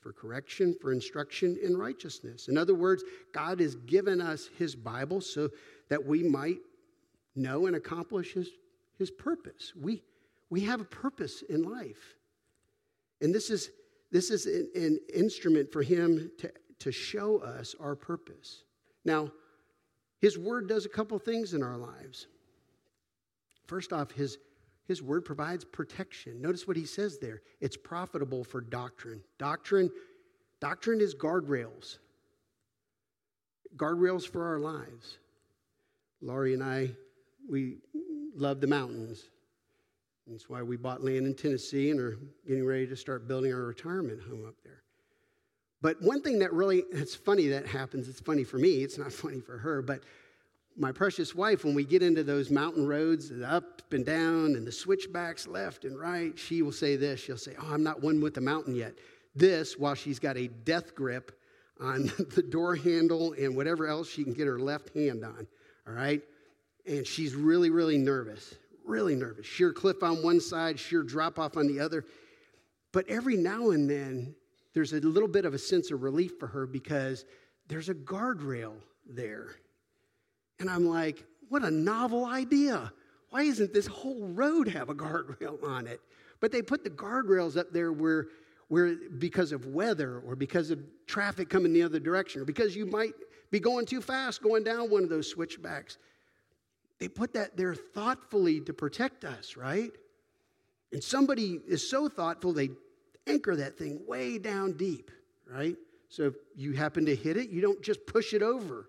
for 0.00 0.12
correction, 0.12 0.74
for 0.80 0.92
instruction 0.92 1.58
in 1.62 1.76
righteousness. 1.76 2.48
In 2.48 2.58
other 2.58 2.74
words, 2.74 3.02
God 3.32 3.60
has 3.60 3.74
given 3.74 4.20
us 4.20 4.48
His 4.58 4.74
Bible 4.74 5.20
so 5.20 5.48
that 5.88 6.04
we 6.04 6.22
might 6.22 6.58
know 7.34 7.66
and 7.66 7.76
accomplish 7.76 8.34
His, 8.34 8.50
his 8.98 9.10
purpose. 9.10 9.72
We, 9.80 10.02
we 10.50 10.60
have 10.62 10.80
a 10.80 10.84
purpose 10.84 11.42
in 11.48 11.62
life. 11.62 12.16
And 13.20 13.34
this 13.34 13.48
is, 13.50 13.70
this 14.10 14.30
is 14.30 14.46
an, 14.46 14.70
an 14.74 14.98
instrument 15.14 15.72
for 15.72 15.82
Him 15.82 16.30
to, 16.38 16.52
to 16.80 16.92
show 16.92 17.38
us 17.38 17.74
our 17.80 17.96
purpose. 17.96 18.64
Now, 19.04 19.32
His 20.20 20.36
Word 20.38 20.68
does 20.68 20.84
a 20.84 20.90
couple 20.90 21.18
things 21.18 21.54
in 21.54 21.62
our 21.62 21.78
lives. 21.78 22.26
First 23.66 23.94
off, 23.94 24.10
His 24.10 24.36
his 24.88 25.02
word 25.02 25.24
provides 25.24 25.64
protection. 25.66 26.40
Notice 26.40 26.66
what 26.66 26.76
he 26.76 26.86
says 26.86 27.18
there. 27.18 27.42
It's 27.60 27.76
profitable 27.76 28.42
for 28.42 28.62
doctrine. 28.62 29.20
Doctrine, 29.38 29.90
doctrine 30.60 31.02
is 31.02 31.14
guardrails. 31.14 31.98
Guardrails 33.76 34.26
for 34.26 34.46
our 34.46 34.58
lives. 34.58 35.18
Laurie 36.22 36.54
and 36.54 36.64
I, 36.64 36.90
we 37.48 37.76
love 38.34 38.62
the 38.62 38.66
mountains. 38.66 39.24
That's 40.26 40.48
why 40.48 40.62
we 40.62 40.78
bought 40.78 41.04
land 41.04 41.26
in 41.26 41.34
Tennessee 41.34 41.90
and 41.90 42.00
are 42.00 42.18
getting 42.46 42.64
ready 42.64 42.86
to 42.86 42.96
start 42.96 43.28
building 43.28 43.52
our 43.52 43.62
retirement 43.62 44.22
home 44.22 44.46
up 44.46 44.54
there. 44.64 44.82
But 45.82 46.00
one 46.00 46.22
thing 46.22 46.38
that 46.38 46.52
really, 46.52 46.82
it's 46.92 47.14
funny 47.14 47.48
that 47.48 47.66
happens, 47.66 48.08
it's 48.08 48.20
funny 48.20 48.42
for 48.42 48.56
me, 48.58 48.82
it's 48.82 48.96
not 48.96 49.12
funny 49.24 49.40
for 49.40 49.58
her, 49.58 49.82
but 49.82 50.02
my 50.78 50.92
precious 50.92 51.34
wife, 51.34 51.64
when 51.64 51.74
we 51.74 51.84
get 51.84 52.02
into 52.02 52.22
those 52.22 52.50
mountain 52.50 52.86
roads, 52.86 53.32
up 53.44 53.82
and 53.92 54.06
down 54.06 54.54
and 54.54 54.66
the 54.66 54.72
switchbacks 54.72 55.46
left 55.46 55.84
and 55.84 55.98
right, 55.98 56.38
she 56.38 56.62
will 56.62 56.72
say 56.72 56.96
this. 56.96 57.20
She'll 57.20 57.36
say, 57.36 57.54
Oh, 57.60 57.72
I'm 57.72 57.82
not 57.82 58.02
one 58.02 58.20
with 58.20 58.34
the 58.34 58.40
mountain 58.40 58.74
yet. 58.74 58.94
This, 59.34 59.78
while 59.78 59.94
she's 59.94 60.18
got 60.18 60.36
a 60.36 60.48
death 60.48 60.94
grip 60.94 61.38
on 61.80 62.04
the 62.34 62.42
door 62.42 62.76
handle 62.76 63.34
and 63.38 63.56
whatever 63.56 63.86
else 63.86 64.08
she 64.08 64.24
can 64.24 64.34
get 64.34 64.46
her 64.46 64.58
left 64.58 64.94
hand 64.94 65.24
on. 65.24 65.46
All 65.86 65.94
right? 65.94 66.22
And 66.86 67.06
she's 67.06 67.34
really, 67.34 67.70
really 67.70 67.98
nervous. 67.98 68.54
Really 68.84 69.14
nervous. 69.14 69.46
Sheer 69.46 69.72
cliff 69.72 70.02
on 70.02 70.22
one 70.22 70.40
side, 70.40 70.78
sheer 70.78 71.02
drop 71.02 71.38
off 71.38 71.56
on 71.56 71.66
the 71.66 71.80
other. 71.80 72.04
But 72.92 73.08
every 73.08 73.36
now 73.36 73.70
and 73.70 73.88
then, 73.88 74.34
there's 74.74 74.92
a 74.92 75.00
little 75.00 75.28
bit 75.28 75.44
of 75.44 75.54
a 75.54 75.58
sense 75.58 75.90
of 75.90 76.02
relief 76.02 76.38
for 76.38 76.46
her 76.46 76.66
because 76.66 77.24
there's 77.66 77.88
a 77.88 77.94
guardrail 77.94 78.74
there. 79.06 79.56
And 80.60 80.68
I'm 80.68 80.86
like, 80.86 81.24
what 81.48 81.62
a 81.62 81.70
novel 81.70 82.26
idea. 82.26 82.92
Why 83.30 83.42
isn't 83.42 83.72
this 83.72 83.86
whole 83.86 84.26
road 84.28 84.68
have 84.68 84.88
a 84.88 84.94
guardrail 84.94 85.62
on 85.62 85.86
it? 85.86 86.00
But 86.40 86.52
they 86.52 86.62
put 86.62 86.84
the 86.84 86.90
guardrails 86.90 87.56
up 87.56 87.72
there 87.72 87.92
where, 87.92 88.26
where 88.68 88.94
because 89.18 89.52
of 89.52 89.66
weather 89.66 90.20
or 90.26 90.36
because 90.36 90.70
of 90.70 90.80
traffic 91.06 91.48
coming 91.48 91.72
the 91.72 91.82
other 91.82 92.00
direction 92.00 92.40
or 92.40 92.44
because 92.44 92.76
you 92.76 92.86
might 92.86 93.12
be 93.50 93.60
going 93.60 93.86
too 93.86 94.00
fast 94.00 94.42
going 94.42 94.64
down 94.64 94.90
one 94.90 95.02
of 95.02 95.08
those 95.08 95.28
switchbacks. 95.28 95.98
they 96.98 97.08
put 97.08 97.32
that 97.34 97.56
there 97.56 97.74
thoughtfully 97.74 98.60
to 98.60 98.72
protect 98.72 99.24
us, 99.24 99.56
right? 99.56 99.92
And 100.92 101.02
somebody 101.02 101.60
is 101.66 101.88
so 101.88 102.08
thoughtful, 102.08 102.52
they 102.52 102.70
anchor 103.26 103.56
that 103.56 103.78
thing 103.78 104.00
way 104.06 104.38
down 104.38 104.72
deep, 104.72 105.10
right? 105.46 105.76
So 106.08 106.24
if 106.24 106.34
you 106.56 106.72
happen 106.72 107.04
to 107.06 107.14
hit 107.14 107.36
it, 107.36 107.50
you 107.50 107.60
don't 107.60 107.82
just 107.82 108.06
push 108.06 108.32
it 108.32 108.42
over. 108.42 108.88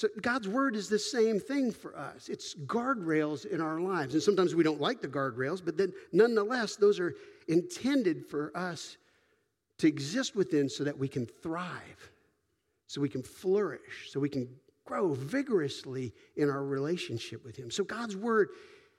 So 0.00 0.08
God's 0.22 0.48
word 0.48 0.76
is 0.76 0.88
the 0.88 0.98
same 0.98 1.38
thing 1.38 1.70
for 1.70 1.94
us. 1.94 2.30
It's 2.30 2.54
guardrails 2.54 3.44
in 3.44 3.60
our 3.60 3.82
lives. 3.82 4.14
And 4.14 4.22
sometimes 4.22 4.54
we 4.54 4.64
don't 4.64 4.80
like 4.80 5.02
the 5.02 5.08
guardrails, 5.08 5.62
but 5.62 5.76
then 5.76 5.92
nonetheless, 6.10 6.76
those 6.76 6.98
are 6.98 7.14
intended 7.48 8.24
for 8.24 8.50
us 8.56 8.96
to 9.76 9.86
exist 9.86 10.34
within 10.34 10.70
so 10.70 10.84
that 10.84 10.96
we 10.96 11.06
can 11.06 11.26
thrive, 11.26 12.10
so 12.86 13.02
we 13.02 13.10
can 13.10 13.22
flourish, 13.22 14.08
so 14.08 14.18
we 14.18 14.30
can 14.30 14.48
grow 14.86 15.12
vigorously 15.12 16.14
in 16.34 16.48
our 16.48 16.64
relationship 16.64 17.44
with 17.44 17.54
Him. 17.54 17.70
So 17.70 17.84
God's 17.84 18.16
word 18.16 18.48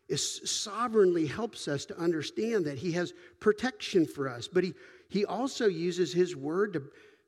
is 0.07 0.47
sovereignly 0.51 1.25
helps 1.25 1.67
us 1.67 1.83
to 1.85 1.97
understand 1.97 2.63
that 2.65 2.77
He 2.77 2.91
has 2.91 3.11
protection 3.39 4.05
for 4.05 4.29
us, 4.29 4.47
but 4.47 4.63
He, 4.63 4.75
he 5.09 5.25
also 5.25 5.65
uses 5.65 6.13
His 6.13 6.35
word 6.35 6.73
to, 6.73 6.83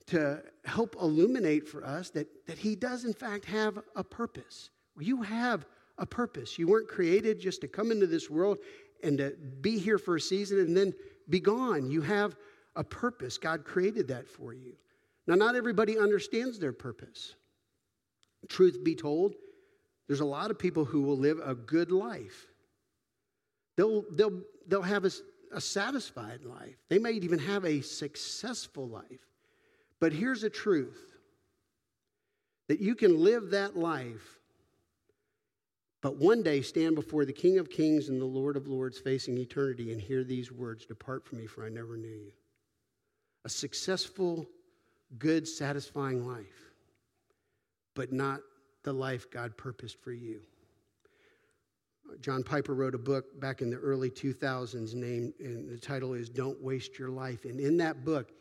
to 0.08 0.42
help 0.66 0.96
illuminate 1.02 1.68
for 1.68 1.86
us 1.86 2.10
that, 2.12 2.28
that 2.48 2.58
He 2.58 2.76
does, 2.76 3.06
in 3.06 3.14
fact, 3.14 3.46
have 3.46 3.80
a 3.96 4.04
purpose. 4.04 4.70
You 5.00 5.22
have 5.22 5.66
a 5.98 6.06
purpose. 6.06 6.58
You 6.58 6.68
weren't 6.68 6.88
created 6.88 7.40
just 7.40 7.62
to 7.62 7.68
come 7.68 7.92
into 7.92 8.08
this 8.08 8.30
world 8.30 8.58
and 9.04 9.18
to 9.18 9.36
be 9.62 9.78
here 9.78 9.98
for 9.98 10.16
a 10.16 10.22
season 10.22 10.60
and 10.60 10.76
then 10.76 10.94
be 11.30 11.40
gone. 11.40 11.90
You 11.90 12.02
have 12.02 12.36
a 12.76 12.84
purpose. 12.84 13.38
God 13.38 13.66
created 13.66 14.08
that 14.08 14.28
for 14.28 14.54
you. 14.54 14.74
Now, 15.28 15.36
not 15.36 15.56
everybody 15.56 15.98
understands 15.98 16.60
their 16.60 16.74
purpose. 16.74 17.36
Truth 18.50 18.84
be 18.84 18.96
told, 18.96 19.36
there's 20.08 20.20
a 20.20 20.26
lot 20.26 20.52
of 20.52 20.60
people 20.60 20.84
who 20.84 21.02
will 21.02 21.18
live 21.18 21.40
a 21.44 21.56
good 21.56 21.92
life. 21.92 22.48
They'll, 23.78 24.04
they'll, 24.12 24.42
they'll 24.68 24.82
have 24.82 25.06
a, 25.06 25.12
a 25.54 25.62
satisfied 25.62 26.44
life. 26.44 26.76
They 26.90 27.00
may 27.00 27.12
even 27.12 27.40
have 27.40 27.64
a 27.66 27.82
successful 27.82 28.88
life. 28.88 29.04
But 30.04 30.12
here's 30.12 30.42
the 30.42 30.50
truth 30.50 31.00
that 32.68 32.82
you 32.82 32.94
can 32.94 33.24
live 33.24 33.52
that 33.52 33.78
life, 33.78 34.38
but 36.02 36.18
one 36.18 36.44
day 36.44 36.62
stand 36.62 36.96
before 36.96 37.24
the 37.24 37.32
King 37.32 37.58
of 37.58 37.70
Kings 37.70 38.10
and 38.10 38.20
the 38.20 38.26
Lord 38.26 38.58
of 38.58 38.68
Lords 38.68 39.00
facing 39.00 39.38
eternity 39.38 39.94
and 39.94 40.02
hear 40.02 40.26
these 40.26 40.52
words 40.52 40.86
Depart 40.86 41.26
from 41.26 41.38
me, 41.38 41.46
for 41.46 41.66
I 41.66 41.70
never 41.70 41.96
knew 41.96 42.10
you. 42.10 42.34
A 43.46 43.50
successful, 43.50 44.46
good, 45.18 45.48
satisfying 45.48 46.28
life, 46.28 46.74
but 47.96 48.12
not 48.12 48.42
the 48.84 48.92
life 48.92 49.32
God 49.32 49.56
purposed 49.56 50.04
for 50.04 50.12
you. 50.12 50.42
John 52.20 52.44
Piper 52.44 52.74
wrote 52.74 52.94
a 52.94 52.98
book 52.98 53.40
back 53.40 53.62
in 53.62 53.70
the 53.70 53.78
early 53.78 54.10
2000s 54.10 54.96
named, 54.96 55.34
and 55.40 55.70
the 55.70 55.80
title 55.80 56.14
is 56.14 56.28
Don't 56.28 56.62
Waste 56.62 57.00
Your 57.00 57.08
Life. 57.08 57.46
And 57.46 57.58
in 57.58 57.78
that 57.78 58.04
book, 58.04 58.34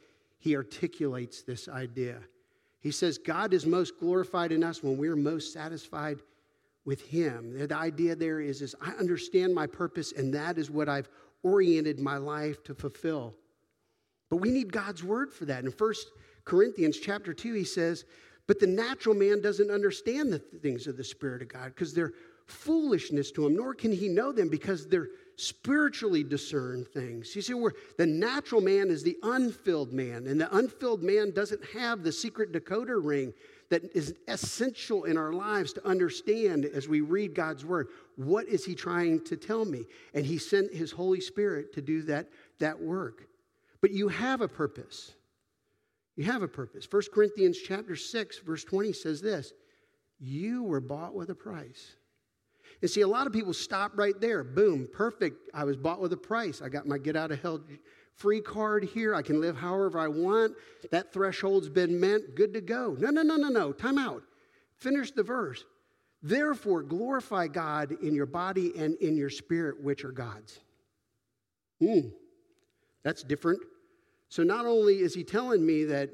he 0.42 0.56
articulates 0.56 1.42
this 1.42 1.68
idea. 1.68 2.18
He 2.80 2.90
says, 2.90 3.16
God 3.16 3.54
is 3.54 3.64
most 3.64 4.00
glorified 4.00 4.50
in 4.50 4.64
us 4.64 4.82
when 4.82 4.98
we're 4.98 5.14
most 5.14 5.52
satisfied 5.52 6.18
with 6.84 7.00
Him. 7.00 7.56
The 7.68 7.76
idea 7.76 8.16
there 8.16 8.40
is, 8.40 8.60
is 8.60 8.74
I 8.80 8.90
understand 8.94 9.54
my 9.54 9.68
purpose, 9.68 10.10
and 10.10 10.34
that 10.34 10.58
is 10.58 10.68
what 10.68 10.88
I've 10.88 11.08
oriented 11.44 12.00
my 12.00 12.16
life 12.16 12.64
to 12.64 12.74
fulfill. 12.74 13.34
But 14.30 14.38
we 14.38 14.50
need 14.50 14.72
God's 14.72 15.04
word 15.04 15.32
for 15.32 15.44
that. 15.44 15.62
In 15.62 15.70
1 15.70 15.94
Corinthians 16.44 16.98
chapter 16.98 17.32
2, 17.32 17.54
he 17.54 17.62
says, 17.62 18.04
But 18.48 18.58
the 18.58 18.66
natural 18.66 19.14
man 19.14 19.42
doesn't 19.42 19.70
understand 19.70 20.32
the 20.32 20.40
things 20.40 20.88
of 20.88 20.96
the 20.96 21.04
Spirit 21.04 21.42
of 21.42 21.50
God 21.50 21.66
because 21.66 21.94
they're 21.94 22.14
foolishness 22.46 23.30
to 23.30 23.46
him, 23.46 23.54
nor 23.54 23.74
can 23.74 23.92
he 23.92 24.08
know 24.08 24.32
them 24.32 24.48
because 24.48 24.88
they're 24.88 25.10
spiritually 25.36 26.22
discern 26.22 26.84
things. 26.84 27.34
You 27.34 27.42
see, 27.42 27.54
where 27.54 27.72
the 27.98 28.06
natural 28.06 28.60
man 28.60 28.90
is 28.90 29.02
the 29.02 29.16
unfilled 29.22 29.92
man, 29.92 30.26
and 30.26 30.40
the 30.40 30.54
unfilled 30.56 31.02
man 31.02 31.32
doesn't 31.32 31.64
have 31.74 32.02
the 32.02 32.12
secret 32.12 32.52
decoder 32.52 33.00
ring 33.02 33.32
that 33.70 33.84
is 33.96 34.14
essential 34.28 35.04
in 35.04 35.16
our 35.16 35.32
lives 35.32 35.72
to 35.72 35.86
understand 35.86 36.66
as 36.66 36.88
we 36.88 37.00
read 37.00 37.34
God's 37.34 37.64
word. 37.64 37.88
What 38.16 38.46
is 38.46 38.64
he 38.64 38.74
trying 38.74 39.24
to 39.24 39.36
tell 39.36 39.64
me? 39.64 39.86
And 40.12 40.26
he 40.26 40.36
sent 40.36 40.74
his 40.74 40.92
Holy 40.92 41.20
Spirit 41.20 41.72
to 41.74 41.80
do 41.80 42.02
that, 42.02 42.28
that 42.58 42.78
work. 42.78 43.26
But 43.80 43.90
you 43.90 44.08
have 44.08 44.42
a 44.42 44.48
purpose. 44.48 45.12
You 46.16 46.24
have 46.24 46.42
a 46.42 46.48
purpose. 46.48 46.86
1 46.90 47.02
Corinthians 47.14 47.58
chapter 47.58 47.96
6, 47.96 48.38
verse 48.40 48.64
20 48.64 48.92
says 48.92 49.22
this: 49.22 49.52
You 50.20 50.62
were 50.62 50.80
bought 50.80 51.14
with 51.14 51.30
a 51.30 51.34
price. 51.34 51.96
And 52.82 52.90
see, 52.90 53.00
a 53.02 53.08
lot 53.08 53.28
of 53.28 53.32
people 53.32 53.54
stop 53.54 53.92
right 53.96 54.20
there. 54.20 54.42
Boom, 54.42 54.88
perfect. 54.92 55.50
I 55.54 55.64
was 55.64 55.76
bought 55.76 56.00
with 56.00 56.12
a 56.12 56.16
price. 56.16 56.60
I 56.60 56.68
got 56.68 56.86
my 56.86 56.98
get 56.98 57.16
out 57.16 57.30
of 57.30 57.40
hell 57.40 57.60
free 58.16 58.40
card 58.40 58.84
here. 58.84 59.14
I 59.14 59.22
can 59.22 59.40
live 59.40 59.56
however 59.56 59.98
I 59.98 60.08
want. 60.08 60.54
That 60.90 61.12
threshold's 61.12 61.68
been 61.68 61.98
met. 61.98 62.34
Good 62.34 62.52
to 62.54 62.60
go. 62.60 62.96
No, 62.98 63.10
no, 63.10 63.22
no, 63.22 63.36
no, 63.36 63.48
no. 63.48 63.72
Time 63.72 63.98
out. 63.98 64.24
Finish 64.76 65.12
the 65.12 65.22
verse. 65.22 65.64
Therefore, 66.24 66.82
glorify 66.82 67.46
God 67.46 67.96
in 68.02 68.14
your 68.14 68.26
body 68.26 68.72
and 68.76 68.96
in 68.96 69.16
your 69.16 69.30
spirit, 69.30 69.82
which 69.82 70.04
are 70.04 70.12
God's. 70.12 70.58
Hmm, 71.80 72.08
that's 73.02 73.22
different. 73.22 73.60
So, 74.28 74.42
not 74.42 74.66
only 74.66 75.00
is 75.00 75.14
he 75.14 75.24
telling 75.24 75.64
me 75.64 75.84
that 75.84 76.10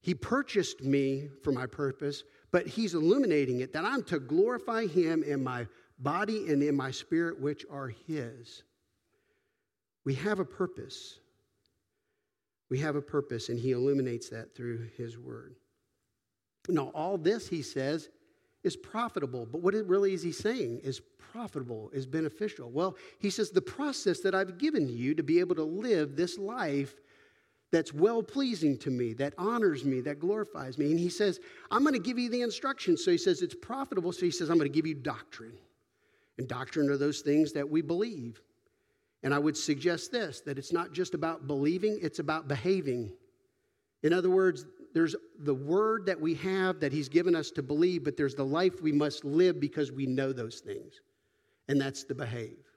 he 0.00 0.14
purchased 0.14 0.82
me 0.82 1.28
for 1.42 1.52
my 1.52 1.66
purpose, 1.66 2.22
but 2.50 2.66
he's 2.66 2.94
illuminating 2.94 3.60
it 3.60 3.72
that 3.72 3.84
I'm 3.84 4.02
to 4.04 4.18
glorify 4.18 4.86
him 4.86 5.22
in 5.22 5.42
my 5.42 5.66
body 5.98 6.50
and 6.50 6.62
in 6.62 6.76
my 6.76 6.90
spirit, 6.90 7.40
which 7.40 7.64
are 7.70 7.88
his. 8.06 8.62
We 10.04 10.14
have 10.14 10.38
a 10.38 10.44
purpose. 10.44 11.18
We 12.70 12.78
have 12.80 12.96
a 12.96 13.02
purpose, 13.02 13.48
and 13.48 13.58
he 13.58 13.72
illuminates 13.72 14.28
that 14.30 14.54
through 14.54 14.88
his 14.96 15.18
word. 15.18 15.56
Now, 16.68 16.90
all 16.94 17.18
this, 17.18 17.48
he 17.48 17.62
says, 17.62 18.08
is 18.62 18.76
profitable. 18.76 19.46
But 19.46 19.62
what 19.62 19.74
it 19.74 19.86
really 19.86 20.12
is 20.12 20.22
he 20.22 20.32
saying 20.32 20.80
is 20.84 21.00
profitable, 21.32 21.90
is 21.92 22.06
beneficial. 22.06 22.70
Well, 22.70 22.96
he 23.18 23.30
says, 23.30 23.50
the 23.50 23.62
process 23.62 24.20
that 24.20 24.34
I've 24.34 24.58
given 24.58 24.88
you 24.88 25.14
to 25.14 25.22
be 25.22 25.40
able 25.40 25.54
to 25.56 25.64
live 25.64 26.16
this 26.16 26.38
life 26.38 26.94
that's 27.70 27.92
well 27.92 28.22
pleasing 28.22 28.78
to 28.78 28.90
me, 28.90 29.12
that 29.14 29.34
honors 29.36 29.84
me, 29.84 30.00
that 30.00 30.18
glorifies 30.18 30.78
me. 30.78 30.90
And 30.90 30.98
he 30.98 31.10
says, 31.10 31.38
I'm 31.70 31.82
going 31.82 31.94
to 31.94 32.00
give 32.00 32.18
you 32.18 32.30
the 32.30 32.42
instructions. 32.42 33.04
So 33.04 33.10
he 33.10 33.18
says, 33.18 33.42
it's 33.42 33.54
profitable. 33.54 34.12
So 34.12 34.20
he 34.20 34.30
says, 34.30 34.48
I'm 34.48 34.56
going 34.56 34.70
to 34.70 34.74
give 34.74 34.86
you 34.86 34.94
doctrine. 34.94 35.58
And 36.38 36.48
doctrine 36.48 36.88
are 36.88 36.96
those 36.96 37.20
things 37.20 37.52
that 37.52 37.68
we 37.68 37.82
believe. 37.82 38.40
And 39.22 39.34
I 39.34 39.38
would 39.38 39.56
suggest 39.56 40.12
this 40.12 40.40
that 40.42 40.58
it's 40.58 40.72
not 40.72 40.92
just 40.92 41.14
about 41.14 41.46
believing, 41.46 41.98
it's 42.00 42.20
about 42.20 42.48
behaving. 42.48 43.12
In 44.02 44.12
other 44.12 44.30
words, 44.30 44.64
there's 44.94 45.16
the 45.40 45.54
word 45.54 46.06
that 46.06 46.20
we 46.20 46.34
have 46.34 46.80
that 46.80 46.92
he's 46.92 47.08
given 47.08 47.34
us 47.34 47.50
to 47.50 47.62
believe, 47.62 48.04
but 48.04 48.16
there's 48.16 48.34
the 48.34 48.44
life 48.44 48.80
we 48.80 48.92
must 48.92 49.24
live 49.24 49.60
because 49.60 49.92
we 49.92 50.06
know 50.06 50.32
those 50.32 50.60
things. 50.60 51.00
And 51.68 51.80
that's 51.80 52.04
to 52.04 52.14
behave. 52.14 52.67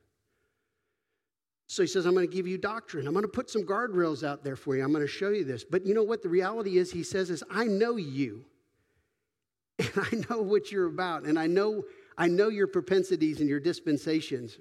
So 1.72 1.84
he 1.84 1.88
says, 1.88 2.06
I'm 2.06 2.14
going 2.14 2.28
to 2.28 2.36
give 2.36 2.48
you 2.48 2.58
doctrine. 2.58 3.08
I'm 3.08 3.14
going 3.14 3.24
to 3.24 3.30
put 3.30 3.50
some 3.50 3.64
guardrails 3.64 4.28
out 4.28 4.44
there 4.44 4.58
for 4.58 4.76
you. 4.76 4.84
I'm 4.84 4.92
going 4.92 5.06
to 5.06 5.08
show 5.08 5.30
you 5.30 5.46
this. 5.46 5.64
But 5.64 5.86
you 5.86 5.94
know 5.94 6.04
what 6.04 6.22
the 6.22 6.28
reality 6.28 6.78
is? 6.78 6.92
He 6.92 7.02
says, 7.02 7.30
is 7.30 7.46
I 7.50 7.64
know 7.64 7.96
you. 7.96 8.44
And 9.80 9.90
I 9.96 10.26
know 10.30 10.42
what 10.42 10.70
you're 10.70 10.88
about. 10.88 11.24
And 11.24 11.40
I 11.40 11.48
know, 11.48 11.84
I 12.18 12.28
know 12.28 12.50
your 12.50 12.68
propensities 12.68 13.40
and 13.40 13.48
your 13.48 13.62
dispensations. 13.62 14.58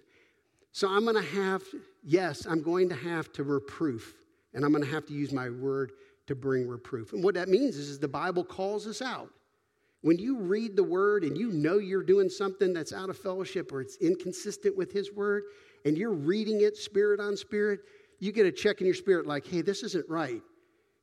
So 0.71 0.89
I'm 0.89 1.03
going 1.03 1.17
to 1.17 1.31
have, 1.31 1.65
yes, 2.05 2.47
I'm 2.47 2.63
going 2.63 2.89
to 2.91 2.95
have 2.95 3.33
to 3.33 3.43
reproof. 3.43 4.15
And 4.55 4.65
I'm 4.65 4.71
going 4.71 4.85
to 4.85 4.91
have 4.91 5.05
to 5.07 5.13
use 5.13 5.33
my 5.33 5.51
word 5.51 5.91
to 6.29 6.37
bring 6.37 6.69
reproof. 6.69 7.13
And 7.13 7.25
what 7.25 7.35
that 7.35 7.49
means 7.49 7.77
is, 7.77 7.89
is 7.89 7.99
the 7.99 8.07
Bible 8.07 8.45
calls 8.45 8.87
us 8.87 9.03
out. 9.03 9.31
When 10.03 10.17
you 10.17 10.39
read 10.39 10.77
the 10.77 10.85
word 10.85 11.25
and 11.25 11.37
you 11.37 11.51
know 11.51 11.79
you're 11.79 12.05
doing 12.05 12.29
something 12.29 12.73
that's 12.73 12.93
out 12.93 13.11
of 13.11 13.19
fellowship 13.19 13.73
or 13.73 13.81
it's 13.81 13.97
inconsistent 13.97 14.77
with 14.77 14.93
his 14.93 15.13
word, 15.13 15.43
and 15.85 15.97
you're 15.97 16.13
reading 16.13 16.63
it 16.63 16.77
spirit 16.77 17.21
on 17.21 17.37
spirit, 17.37 17.81
you 18.19 18.33
get 18.33 18.47
a 18.47 18.53
check 18.53 18.81
in 18.81 18.87
your 18.87 18.95
spirit 18.95 19.27
like, 19.27 19.47
hey, 19.47 19.63
this 19.63 19.83
isn't 19.83 20.09
right. 20.09 20.43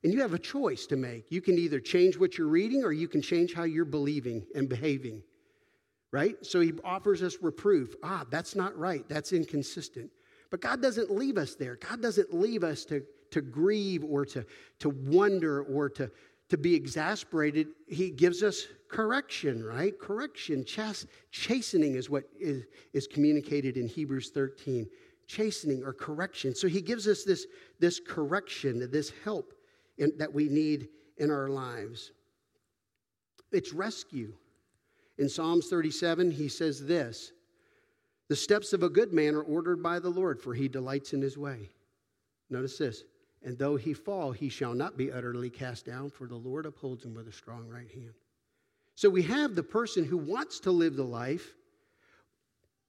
And 0.04 0.12
you 0.12 0.20
have 0.20 0.34
a 0.34 0.38
choice 0.38 0.86
to 0.86 0.96
make. 0.96 1.30
You 1.30 1.40
can 1.40 1.58
either 1.58 1.80
change 1.80 2.16
what 2.16 2.38
you're 2.38 2.46
reading 2.46 2.84
or 2.84 2.92
you 2.92 3.08
can 3.08 3.20
change 3.20 3.52
how 3.52 3.64
you're 3.64 3.84
believing 3.84 4.46
and 4.54 4.68
behaving. 4.68 5.22
Right? 6.12 6.36
So 6.46 6.60
he 6.60 6.72
offers 6.84 7.22
us 7.22 7.36
reproof. 7.42 7.94
Ah, 8.02 8.24
that's 8.30 8.54
not 8.54 8.76
right. 8.78 9.06
That's 9.08 9.32
inconsistent. 9.32 10.10
But 10.50 10.60
God 10.60 10.80
doesn't 10.80 11.10
leave 11.10 11.36
us 11.36 11.54
there. 11.54 11.76
God 11.76 12.00
doesn't 12.00 12.32
leave 12.32 12.64
us 12.64 12.84
to, 12.86 13.02
to 13.32 13.42
grieve 13.42 14.04
or 14.04 14.24
to, 14.26 14.46
to 14.78 14.88
wonder 14.88 15.62
or 15.62 15.90
to, 15.90 16.10
to 16.48 16.56
be 16.56 16.74
exasperated, 16.74 17.68
he 17.86 18.10
gives 18.10 18.42
us 18.42 18.66
correction, 18.88 19.62
right? 19.62 19.98
Correction, 19.98 20.64
chas- 20.64 21.06
chastening 21.30 21.94
is 21.94 22.08
what 22.08 22.24
is, 22.38 22.64
is 22.92 23.06
communicated 23.06 23.76
in 23.76 23.86
Hebrews 23.86 24.30
13. 24.30 24.88
Chastening 25.26 25.82
or 25.84 25.92
correction. 25.92 26.54
So 26.54 26.68
he 26.68 26.80
gives 26.80 27.06
us 27.06 27.22
this, 27.22 27.46
this 27.80 28.00
correction, 28.00 28.90
this 28.90 29.12
help 29.24 29.52
in, 29.98 30.12
that 30.16 30.32
we 30.32 30.48
need 30.48 30.88
in 31.18 31.30
our 31.30 31.48
lives. 31.48 32.12
It's 33.52 33.74
rescue. 33.74 34.32
In 35.18 35.28
Psalms 35.28 35.68
37, 35.68 36.30
he 36.30 36.48
says 36.48 36.86
this 36.86 37.32
The 38.28 38.36
steps 38.36 38.72
of 38.72 38.82
a 38.82 38.88
good 38.88 39.12
man 39.12 39.34
are 39.34 39.42
ordered 39.42 39.82
by 39.82 39.98
the 39.98 40.08
Lord, 40.08 40.40
for 40.40 40.54
he 40.54 40.68
delights 40.68 41.12
in 41.12 41.20
his 41.20 41.36
way. 41.36 41.68
Notice 42.48 42.78
this. 42.78 43.04
And 43.44 43.56
though 43.56 43.76
he 43.76 43.94
fall, 43.94 44.32
he 44.32 44.48
shall 44.48 44.74
not 44.74 44.96
be 44.96 45.12
utterly 45.12 45.50
cast 45.50 45.86
down, 45.86 46.10
for 46.10 46.26
the 46.26 46.36
Lord 46.36 46.66
upholds 46.66 47.04
him 47.04 47.14
with 47.14 47.28
a 47.28 47.32
strong 47.32 47.68
right 47.68 47.90
hand. 47.90 48.14
So 48.94 49.08
we 49.08 49.22
have 49.22 49.54
the 49.54 49.62
person 49.62 50.04
who 50.04 50.16
wants 50.16 50.58
to 50.60 50.72
live 50.72 50.96
the 50.96 51.04
life. 51.04 51.54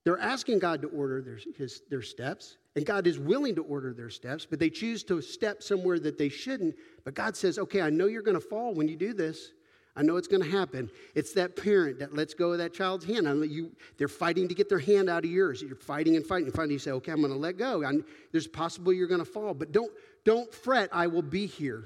They're 0.06 0.20
asking 0.20 0.60
God 0.60 0.82
to 0.82 0.88
order 0.88 1.22
their, 1.22 1.40
his, 1.56 1.82
their 1.90 2.02
steps, 2.02 2.58
and 2.76 2.86
God 2.86 3.06
is 3.06 3.20
willing 3.20 3.54
to 3.56 3.64
order 3.64 3.94
their 3.94 4.10
steps, 4.10 4.46
but 4.46 4.58
they 4.58 4.70
choose 4.70 5.04
to 5.04 5.22
step 5.22 5.62
somewhere 5.62 6.00
that 6.00 6.18
they 6.18 6.30
shouldn't. 6.30 6.76
But 7.04 7.14
God 7.14 7.36
says, 7.36 7.60
Okay, 7.60 7.82
I 7.82 7.90
know 7.90 8.08
you're 8.08 8.24
going 8.24 8.40
to 8.40 8.42
fall 8.42 8.74
when 8.74 8.88
you 8.88 8.96
do 8.96 9.14
this. 9.14 9.52
I 10.00 10.02
know 10.02 10.16
it's 10.16 10.30
going 10.30 10.42
to 10.42 10.50
happen. 10.50 10.90
It's 11.14 11.34
that 11.34 11.58
parent 11.58 12.00
that 12.00 12.16
lets 12.16 12.34
go 12.34 12.54
of 12.54 12.60
that 12.60 12.74
child's 12.74 13.04
hand. 13.04 13.28
I 13.28 13.34
know 13.34 13.44
you, 13.44 13.76
they're 13.98 14.08
fighting 14.08 14.48
to 14.48 14.56
get 14.56 14.70
their 14.70 14.80
hand 14.80 15.10
out 15.10 15.26
of 15.26 15.30
yours. 15.30 15.62
You're 15.62 15.76
fighting 15.76 16.16
and 16.16 16.26
fighting. 16.26 16.46
And 16.46 16.56
finally, 16.56 16.76
you 16.76 16.80
say, 16.80 16.92
"Okay, 16.92 17.12
I'm 17.12 17.20
going 17.20 17.34
to 17.34 17.38
let 17.38 17.58
go." 17.58 17.84
And 17.84 18.06
there's 18.32 18.48
possible 18.48 18.94
you're 18.94 19.10
going 19.10 19.20
to 19.20 19.30
fall, 19.30 19.54
but 19.54 19.74
don't 19.74 19.92
don't 20.24 20.54
fret. 20.54 20.88
I 20.94 21.08
will 21.08 21.22
be 21.22 21.48
here 21.48 21.84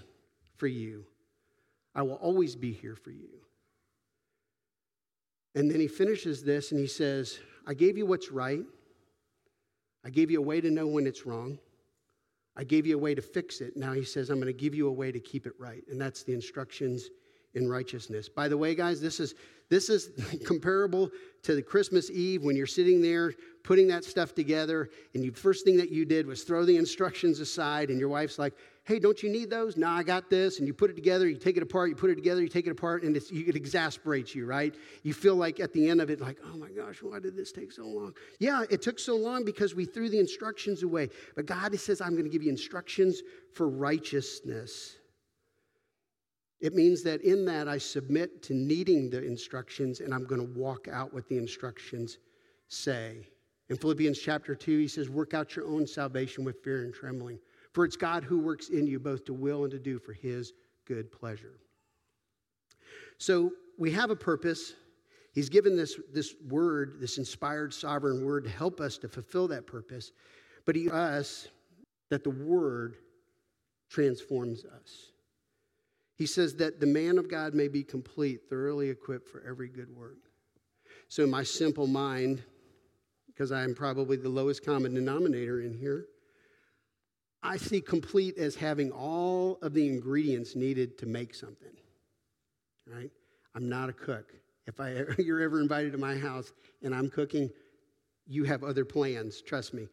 for 0.57 0.67
you. 0.67 1.05
I 1.95 2.03
will 2.03 2.17
always 2.17 2.55
be 2.55 2.71
here 2.71 2.95
for 2.95 3.09
you. 3.09 3.29
And 5.55 5.71
then 5.71 5.79
he 5.79 5.87
finishes 5.87 6.43
this 6.43 6.71
and 6.71 6.79
he 6.79 6.87
says, 6.87 7.39
"I 7.65 7.73
gave 7.73 7.97
you 7.97 8.05
what's 8.05 8.31
right. 8.31 8.63
I 10.05 10.11
gave 10.11 10.29
you 10.29 10.37
a 10.37 10.43
way 10.43 10.61
to 10.61 10.69
know 10.69 10.85
when 10.85 11.07
it's 11.07 11.25
wrong." 11.25 11.57
I 12.55 12.63
gave 12.63 12.85
you 12.85 12.95
a 12.95 12.99
way 12.99 13.15
to 13.15 13.21
fix 13.23 13.61
it. 13.61 13.75
Now 13.75 13.93
he 13.93 14.03
says, 14.03 14.29
I'm 14.29 14.35
going 14.35 14.45
to 14.45 14.53
give 14.53 14.75
you 14.75 14.87
a 14.87 14.91
way 14.91 15.11
to 15.11 15.19
keep 15.19 15.47
it 15.47 15.53
right. 15.57 15.83
And 15.89 15.99
that's 15.99 16.21
the 16.21 16.33
instructions 16.33 17.09
in 17.55 17.69
righteousness. 17.69 18.29
By 18.29 18.47
the 18.47 18.57
way, 18.57 18.75
guys, 18.75 18.99
this 18.99 19.19
is 19.19 19.35
this 19.69 19.89
is 19.89 20.11
comparable 20.45 21.09
to 21.43 21.55
the 21.55 21.61
Christmas 21.61 22.09
Eve 22.11 22.43
when 22.43 22.55
you're 22.55 22.67
sitting 22.67 23.01
there 23.01 23.33
putting 23.63 23.87
that 23.87 24.03
stuff 24.03 24.35
together, 24.35 24.89
and 25.13 25.23
the 25.23 25.29
first 25.29 25.63
thing 25.63 25.77
that 25.77 25.89
you 25.89 26.05
did 26.05 26.27
was 26.27 26.43
throw 26.43 26.65
the 26.65 26.75
instructions 26.75 27.39
aside, 27.39 27.89
and 27.89 27.99
your 27.99 28.09
wife's 28.09 28.37
like, 28.37 28.53
"Hey, 28.83 28.99
don't 28.99 29.23
you 29.23 29.29
need 29.29 29.49
those? 29.49 29.77
No, 29.77 29.87
I 29.87 30.03
got 30.03 30.29
this." 30.29 30.59
And 30.59 30.67
you 30.67 30.73
put 30.73 30.89
it 30.89 30.95
together, 30.95 31.27
you 31.27 31.37
take 31.37 31.55
it 31.55 31.63
apart, 31.63 31.89
you 31.89 31.95
put 31.95 32.09
it 32.09 32.15
together, 32.15 32.41
you 32.41 32.49
take 32.49 32.67
it 32.67 32.71
apart, 32.71 33.03
and 33.03 33.15
you, 33.31 33.45
it 33.47 33.55
exasperates 33.55 34.35
you, 34.35 34.45
right? 34.45 34.75
You 35.03 35.13
feel 35.13 35.35
like 35.35 35.59
at 35.59 35.71
the 35.71 35.89
end 35.89 36.01
of 36.01 36.09
it, 36.09 36.19
like, 36.19 36.39
"Oh 36.45 36.57
my 36.57 36.69
gosh, 36.69 37.01
why 37.01 37.19
did 37.19 37.35
this 37.35 37.51
take 37.51 37.71
so 37.71 37.87
long?" 37.87 38.13
Yeah, 38.39 38.63
it 38.69 38.81
took 38.81 38.99
so 38.99 39.15
long 39.15 39.45
because 39.45 39.73
we 39.73 39.85
threw 39.85 40.09
the 40.09 40.19
instructions 40.19 40.83
away. 40.83 41.09
But 41.35 41.45
God 41.45 41.77
says, 41.79 42.01
"I'm 42.01 42.11
going 42.11 42.25
to 42.25 42.29
give 42.29 42.43
you 42.43 42.49
instructions 42.49 43.21
for 43.53 43.69
righteousness." 43.69 44.97
It 46.63 46.73
means 46.73 47.03
that 47.03 47.21
in 47.23 47.43
that 47.43 47.67
I 47.67 47.77
submit 47.77 48.41
to 48.43 48.53
needing 48.53 49.09
the 49.09 49.21
instructions 49.21 49.99
and 49.99 50.13
I'm 50.13 50.23
going 50.23 50.39
to 50.39 50.57
walk 50.57 50.87
out 50.87 51.13
what 51.13 51.27
the 51.27 51.37
instructions 51.37 52.19
say. 52.69 53.27
In 53.67 53.75
Philippians 53.75 54.17
chapter 54.17 54.55
2, 54.55 54.79
he 54.79 54.87
says, 54.87 55.09
Work 55.09 55.33
out 55.33 55.57
your 55.57 55.67
own 55.67 55.85
salvation 55.85 56.45
with 56.45 56.63
fear 56.63 56.85
and 56.85 56.93
trembling, 56.93 57.37
for 57.73 57.83
it's 57.83 57.97
God 57.97 58.23
who 58.23 58.39
works 58.39 58.69
in 58.69 58.87
you 58.87 58.97
both 58.97 59.25
to 59.25 59.33
will 59.33 59.63
and 59.63 59.71
to 59.71 59.77
do 59.77 59.99
for 59.99 60.13
his 60.13 60.53
good 60.85 61.11
pleasure. 61.11 61.59
So 63.17 63.51
we 63.77 63.91
have 63.91 64.09
a 64.09 64.15
purpose. 64.15 64.71
He's 65.33 65.49
given 65.49 65.75
this, 65.75 65.99
this 66.13 66.33
word, 66.47 66.95
this 67.01 67.17
inspired 67.17 67.73
sovereign 67.73 68.23
word, 68.23 68.45
to 68.45 68.49
help 68.49 68.79
us 68.79 68.97
to 68.99 69.09
fulfill 69.09 69.49
that 69.49 69.67
purpose. 69.67 70.13
But 70.63 70.77
he 70.77 70.89
us 70.89 71.49
that 72.09 72.23
the 72.23 72.29
word 72.29 72.95
transforms 73.89 74.63
us. 74.63 75.12
He 76.23 76.27
says 76.27 76.55
that 76.55 76.79
the 76.79 76.87
man 76.87 77.17
of 77.17 77.27
God 77.27 77.53
may 77.53 77.67
be 77.67 77.83
complete, 77.83 78.43
thoroughly 78.49 78.89
equipped 78.89 79.27
for 79.27 79.43
every 79.45 79.67
good 79.67 79.93
work. 79.93 80.15
So, 81.09 81.25
in 81.25 81.29
my 81.29 81.43
simple 81.43 81.85
mind, 81.85 82.41
because 83.27 83.51
I 83.51 83.63
am 83.63 83.75
probably 83.75 84.15
the 84.15 84.29
lowest 84.29 84.65
common 84.65 84.93
denominator 84.93 85.59
in 85.59 85.73
here, 85.73 86.05
I 87.43 87.57
see 87.57 87.81
complete 87.81 88.37
as 88.37 88.55
having 88.55 88.89
all 88.89 89.59
of 89.61 89.73
the 89.73 89.85
ingredients 89.85 90.55
needed 90.55 90.97
to 90.99 91.05
make 91.05 91.35
something. 91.35 91.75
Right? 92.87 93.11
I'm 93.53 93.67
not 93.67 93.89
a 93.89 93.93
cook. 93.93 94.31
If 94.65 94.79
I, 94.79 95.03
you're 95.21 95.41
ever 95.41 95.59
invited 95.59 95.91
to 95.91 95.97
my 95.97 96.15
house 96.15 96.53
and 96.83 96.95
I'm 96.95 97.09
cooking, 97.09 97.49
you 98.27 98.45
have 98.45 98.63
other 98.63 98.85
plans, 98.85 99.41
trust 99.41 99.73
me. 99.73 99.89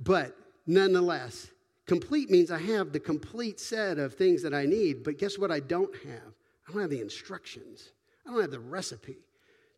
But 0.00 0.36
nonetheless, 0.66 1.52
Complete 1.88 2.28
means 2.28 2.50
I 2.50 2.58
have 2.58 2.92
the 2.92 3.00
complete 3.00 3.58
set 3.58 3.98
of 3.98 4.12
things 4.12 4.42
that 4.42 4.52
I 4.52 4.66
need, 4.66 5.02
but 5.02 5.16
guess 5.16 5.38
what 5.38 5.50
I 5.50 5.58
don't 5.58 5.94
have? 6.04 6.34
I 6.68 6.72
don't 6.72 6.82
have 6.82 6.90
the 6.90 7.00
instructions, 7.00 7.92
I 8.26 8.30
don't 8.30 8.42
have 8.42 8.50
the 8.50 8.60
recipe. 8.60 9.16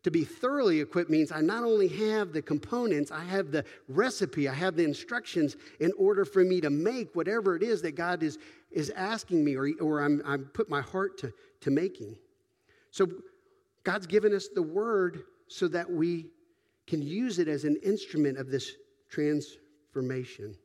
To 0.03 0.11
be 0.11 0.25
thoroughly 0.25 0.81
equipped 0.81 1.11
means 1.11 1.31
I 1.31 1.41
not 1.41 1.63
only 1.63 1.87
have 1.87 2.33
the 2.33 2.41
components, 2.41 3.11
I 3.11 3.23
have 3.23 3.51
the 3.51 3.63
recipe, 3.87 4.49
I 4.49 4.53
have 4.53 4.75
the 4.75 4.83
instructions 4.83 5.55
in 5.79 5.91
order 5.97 6.25
for 6.25 6.43
me 6.43 6.59
to 6.61 6.71
make 6.71 7.15
whatever 7.15 7.55
it 7.55 7.63
is 7.63 7.83
that 7.83 7.95
God 7.95 8.23
is, 8.23 8.39
is 8.71 8.89
asking 8.89 9.45
me 9.45 9.55
or, 9.55 9.69
or 9.79 10.01
I'm, 10.01 10.21
I'm 10.25 10.45
put 10.45 10.69
my 10.69 10.81
heart 10.81 11.19
to, 11.19 11.31
to 11.61 11.69
making. 11.69 12.17
So 12.89 13.07
God's 13.83 14.07
given 14.07 14.33
us 14.33 14.47
the 14.47 14.63
word 14.63 15.23
so 15.47 15.67
that 15.67 15.89
we 15.89 16.31
can 16.87 17.01
use 17.03 17.37
it 17.37 17.47
as 17.47 17.63
an 17.63 17.77
instrument 17.83 18.39
of 18.39 18.49
this 18.49 18.71
transformation. 19.07 20.55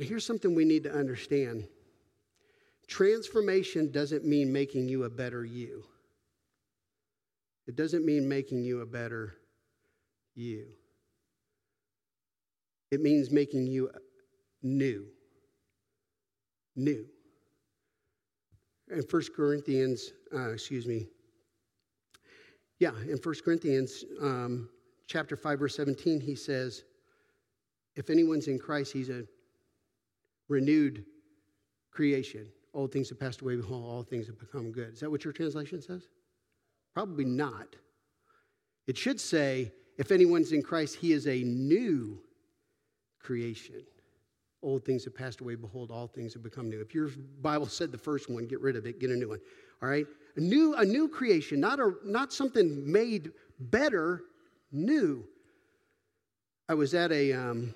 Here's 0.00 0.24
something 0.24 0.54
we 0.54 0.64
need 0.64 0.84
to 0.84 0.92
understand 0.92 1.68
transformation 2.88 3.92
doesn't 3.92 4.24
mean 4.24 4.52
making 4.52 4.88
you 4.88 5.04
a 5.04 5.10
better 5.10 5.44
you, 5.44 5.84
it 7.66 7.76
doesn't 7.76 8.04
mean 8.04 8.28
making 8.28 8.64
you 8.64 8.80
a 8.80 8.86
better 8.86 9.36
you. 10.34 10.66
It 12.90 13.00
means 13.00 13.30
making 13.30 13.68
you 13.68 13.90
new. 14.62 15.06
New. 16.74 17.06
In 18.90 19.04
1 19.08 19.22
Corinthians, 19.36 20.10
uh, 20.34 20.50
excuse 20.50 20.86
me, 20.86 21.06
yeah, 22.80 22.92
in 23.02 23.18
1 23.22 23.34
Corinthians 23.44 24.04
um, 24.20 24.68
chapter 25.06 25.36
5, 25.36 25.58
verse 25.60 25.76
17, 25.76 26.20
he 26.20 26.34
says, 26.34 26.82
if 27.94 28.10
anyone's 28.10 28.48
in 28.48 28.58
Christ, 28.58 28.92
he's 28.92 29.10
a 29.10 29.24
renewed 30.50 31.04
creation. 31.90 32.46
Old 32.74 32.92
things 32.92 33.08
have 33.08 33.18
passed 33.18 33.40
away, 33.40 33.56
behold, 33.56 33.84
all 33.84 34.02
things 34.02 34.26
have 34.26 34.38
become 34.38 34.70
good. 34.70 34.92
Is 34.92 35.00
that 35.00 35.10
what 35.10 35.24
your 35.24 35.32
translation 35.32 35.80
says? 35.80 36.02
Probably 36.94 37.24
not. 37.24 37.76
It 38.86 38.98
should 38.98 39.20
say, 39.20 39.72
if 39.96 40.10
anyone's 40.10 40.52
in 40.52 40.62
Christ, 40.62 40.96
he 40.96 41.12
is 41.12 41.26
a 41.26 41.42
new 41.42 42.20
creation. 43.18 43.82
Old 44.62 44.84
things 44.84 45.04
have 45.04 45.14
passed 45.14 45.40
away, 45.40 45.54
behold, 45.54 45.90
all 45.90 46.06
things 46.06 46.34
have 46.34 46.42
become 46.42 46.68
new. 46.68 46.80
If 46.80 46.94
your 46.94 47.08
Bible 47.40 47.66
said 47.66 47.92
the 47.92 47.98
first 47.98 48.28
one, 48.28 48.46
get 48.46 48.60
rid 48.60 48.76
of 48.76 48.86
it, 48.86 49.00
get 49.00 49.10
a 49.10 49.16
new 49.16 49.28
one. 49.28 49.40
All 49.82 49.88
right? 49.88 50.06
A 50.36 50.40
new, 50.40 50.74
a 50.74 50.84
new 50.84 51.08
creation, 51.08 51.60
not, 51.60 51.80
a, 51.80 51.94
not 52.04 52.32
something 52.32 52.90
made 52.90 53.32
better, 53.58 54.22
new. 54.70 55.24
I 56.68 56.74
was 56.74 56.94
at 56.94 57.10
a, 57.10 57.32
um, 57.32 57.74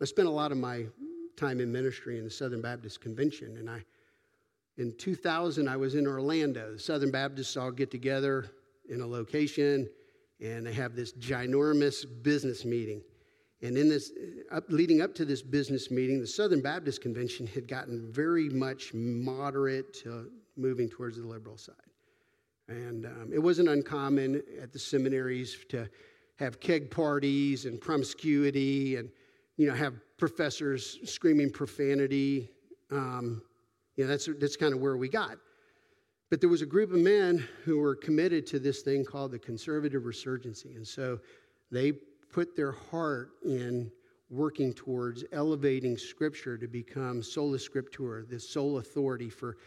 I 0.00 0.06
spent 0.06 0.28
a 0.28 0.30
lot 0.30 0.52
of 0.52 0.58
my 0.58 0.86
time 1.36 1.60
in 1.60 1.70
ministry 1.70 2.18
in 2.18 2.24
the 2.24 2.30
Southern 2.30 2.60
Baptist 2.60 3.00
Convention. 3.00 3.56
And 3.56 3.68
I, 3.68 3.84
in 4.76 4.96
2000, 4.96 5.68
I 5.68 5.76
was 5.76 5.94
in 5.94 6.06
Orlando. 6.06 6.72
The 6.72 6.78
Southern 6.78 7.10
Baptists 7.10 7.56
all 7.56 7.70
get 7.70 7.90
together 7.90 8.50
in 8.88 9.00
a 9.00 9.06
location, 9.06 9.88
and 10.40 10.66
they 10.66 10.72
have 10.72 10.94
this 10.94 11.12
ginormous 11.14 12.04
business 12.22 12.64
meeting. 12.64 13.02
And 13.62 13.78
in 13.78 13.88
this, 13.88 14.12
up, 14.50 14.64
leading 14.68 15.00
up 15.00 15.14
to 15.14 15.24
this 15.24 15.40
business 15.40 15.90
meeting, 15.90 16.20
the 16.20 16.26
Southern 16.26 16.60
Baptist 16.60 17.00
Convention 17.00 17.46
had 17.46 17.66
gotten 17.66 18.12
very 18.12 18.48
much 18.48 18.92
moderate 18.92 19.94
to 20.02 20.30
moving 20.56 20.88
towards 20.88 21.16
the 21.16 21.26
liberal 21.26 21.56
side. 21.56 21.74
And 22.68 23.06
um, 23.06 23.30
it 23.32 23.38
wasn't 23.38 23.68
uncommon 23.68 24.42
at 24.60 24.72
the 24.72 24.78
seminaries 24.78 25.56
to 25.70 25.88
have 26.36 26.60
keg 26.60 26.90
parties 26.90 27.64
and 27.64 27.80
promiscuity 27.80 28.96
and 28.96 29.08
you 29.56 29.68
know 29.68 29.74
have 29.74 29.94
professors 30.16 30.98
screaming 31.04 31.50
profanity. 31.50 32.48
Um, 32.90 33.42
you 33.96 34.04
know, 34.04 34.10
that's, 34.10 34.28
that's 34.38 34.56
kind 34.56 34.74
of 34.74 34.80
where 34.80 34.96
we 34.96 35.08
got. 35.08 35.38
But 36.30 36.40
there 36.40 36.50
was 36.50 36.62
a 36.62 36.66
group 36.66 36.92
of 36.92 36.98
men 36.98 37.46
who 37.64 37.78
were 37.78 37.94
committed 37.94 38.46
to 38.48 38.58
this 38.58 38.82
thing 38.82 39.04
called 39.04 39.30
the 39.30 39.38
conservative 39.38 40.02
resurgency. 40.02 40.76
And 40.76 40.86
so 40.86 41.20
they 41.70 41.92
put 42.32 42.56
their 42.56 42.72
heart 42.72 43.30
in 43.44 43.90
working 44.30 44.72
towards 44.72 45.24
elevating 45.32 45.96
Scripture 45.96 46.58
to 46.58 46.66
become 46.66 47.22
sola 47.22 47.58
scriptura, 47.58 48.28
the 48.28 48.40
sole 48.40 48.78
authority 48.78 49.30
for 49.30 49.58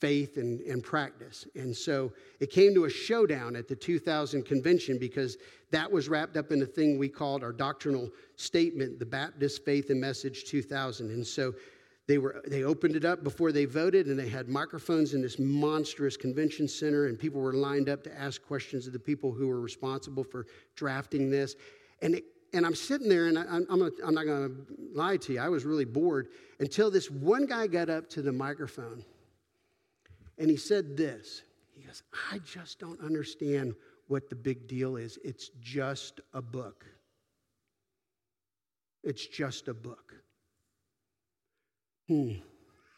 faith 0.00 0.36
and, 0.36 0.60
and 0.60 0.82
practice. 0.82 1.46
And 1.54 1.74
so 1.74 2.12
it 2.40 2.50
came 2.50 2.74
to 2.74 2.84
a 2.84 2.90
showdown 2.90 3.56
at 3.56 3.68
the 3.68 3.76
2000 3.76 4.44
convention 4.44 4.98
because 4.98 5.38
that 5.70 5.90
was 5.90 6.08
wrapped 6.08 6.36
up 6.36 6.52
in 6.52 6.62
a 6.62 6.66
thing 6.66 6.98
we 6.98 7.08
called 7.08 7.42
our 7.42 7.52
doctrinal 7.52 8.10
statement, 8.36 8.98
the 8.98 9.06
Baptist 9.06 9.64
Faith 9.64 9.90
and 9.90 10.00
Message 10.00 10.44
2000. 10.44 11.10
And 11.10 11.26
so 11.26 11.54
they 12.06 12.18
were 12.18 12.42
they 12.46 12.62
opened 12.62 12.94
it 12.94 13.04
up 13.04 13.24
before 13.24 13.52
they 13.52 13.64
voted 13.64 14.06
and 14.06 14.18
they 14.18 14.28
had 14.28 14.48
microphones 14.48 15.14
in 15.14 15.22
this 15.22 15.38
monstrous 15.38 16.16
convention 16.16 16.68
center 16.68 17.06
and 17.06 17.18
people 17.18 17.40
were 17.40 17.54
lined 17.54 17.88
up 17.88 18.04
to 18.04 18.18
ask 18.18 18.44
questions 18.46 18.86
of 18.86 18.92
the 18.92 18.98
people 18.98 19.32
who 19.32 19.48
were 19.48 19.60
responsible 19.60 20.22
for 20.22 20.46
drafting 20.76 21.30
this 21.30 21.56
and 22.02 22.16
it, 22.16 22.24
and 22.52 22.64
I'm 22.64 22.76
sitting 22.76 23.08
there 23.08 23.26
and 23.26 23.36
I, 23.36 23.42
am 23.42 23.66
I'm, 23.68 23.90
I'm 24.04 24.14
not 24.14 24.24
going 24.24 24.48
to 24.48 24.66
lie 24.94 25.16
to 25.16 25.32
you 25.32 25.40
I 25.40 25.48
was 25.48 25.64
really 25.64 25.84
bored 25.84 26.28
until 26.60 26.92
this 26.92 27.10
one 27.10 27.44
guy 27.44 27.66
got 27.66 27.90
up 27.90 28.08
to 28.10 28.22
the 28.22 28.32
microphone 28.32 29.04
and 30.38 30.50
he 30.50 30.56
said 30.56 30.96
this 30.96 31.42
he 31.74 31.82
goes 31.82 32.02
I 32.32 32.38
just 32.38 32.78
don't 32.78 33.00
understand 33.00 33.74
what 34.08 34.28
the 34.28 34.36
big 34.36 34.68
deal 34.68 34.96
is 34.96 35.18
it's 35.24 35.50
just 35.60 36.20
a 36.32 36.42
book 36.42 36.84
it's 39.02 39.26
just 39.26 39.68
a 39.68 39.74
book 39.74 40.14
Hmm. 42.08 42.32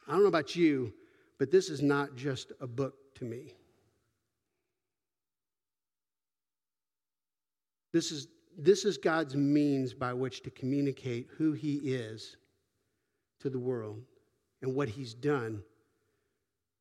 I 0.07 0.13
don't 0.13 0.23
know 0.23 0.29
about 0.29 0.55
you, 0.55 0.93
but 1.39 1.51
this 1.51 1.71
is 1.71 1.83
not 1.83 2.15
just 2.15 2.53
a 2.61 2.67
book 2.67 2.95
to 3.17 3.25
me. 3.25 3.55
This 7.93 8.13
is, 8.13 8.29
this 8.57 8.85
is 8.85 8.99
God's 8.99 9.35
means 9.35 9.95
by 9.95 10.13
which 10.13 10.43
to 10.43 10.51
communicate 10.51 11.29
who 11.37 11.53
He 11.53 11.77
is 11.77 12.37
to 13.41 13.49
the 13.49 13.59
world 13.59 14.03
and 14.61 14.75
what 14.75 14.89
He's 14.89 15.15
done 15.15 15.63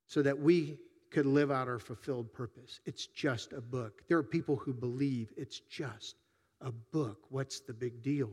so 0.08 0.22
that 0.22 0.38
we 0.38 0.78
could 1.12 1.26
live 1.26 1.52
out 1.52 1.68
our 1.68 1.80
fulfilled 1.80 2.34
purpose. 2.34 2.80
It's 2.86 3.08
just 3.08 3.54
a 3.54 3.62
book. 3.62 4.02
There 4.08 4.18
are 4.18 4.24
people 4.24 4.56
who 4.56 4.74
believe 4.74 5.32
it's 5.38 5.60
just 5.60 6.16
a 6.62 6.72
book. 6.72 7.20
What's 7.30 7.60
the 7.60 7.74
big 7.74 8.02
deal? 8.02 8.32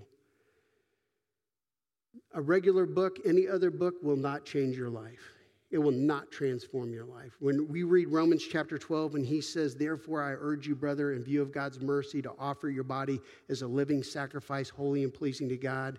a 2.34 2.42
regular 2.42 2.86
book, 2.86 3.18
any 3.24 3.48
other 3.48 3.70
book 3.70 3.94
will 4.02 4.16
not 4.16 4.44
change 4.44 4.76
your 4.76 4.90
life. 4.90 5.32
It 5.70 5.78
will 5.78 5.92
not 5.92 6.30
transform 6.30 6.92
your 6.92 7.04
life. 7.04 7.32
When 7.40 7.66
we 7.68 7.82
read 7.82 8.08
Romans 8.08 8.44
chapter 8.44 8.78
12, 8.78 9.16
and 9.16 9.26
he 9.26 9.40
says, 9.40 9.74
Therefore, 9.74 10.22
I 10.22 10.32
urge 10.38 10.68
you, 10.68 10.76
brother, 10.76 11.12
in 11.12 11.24
view 11.24 11.42
of 11.42 11.52
God's 11.52 11.80
mercy, 11.80 12.22
to 12.22 12.32
offer 12.38 12.68
your 12.68 12.84
body 12.84 13.20
as 13.48 13.62
a 13.62 13.66
living 13.66 14.02
sacrifice, 14.02 14.68
holy 14.68 15.02
and 15.02 15.12
pleasing 15.12 15.48
to 15.48 15.56
God. 15.56 15.98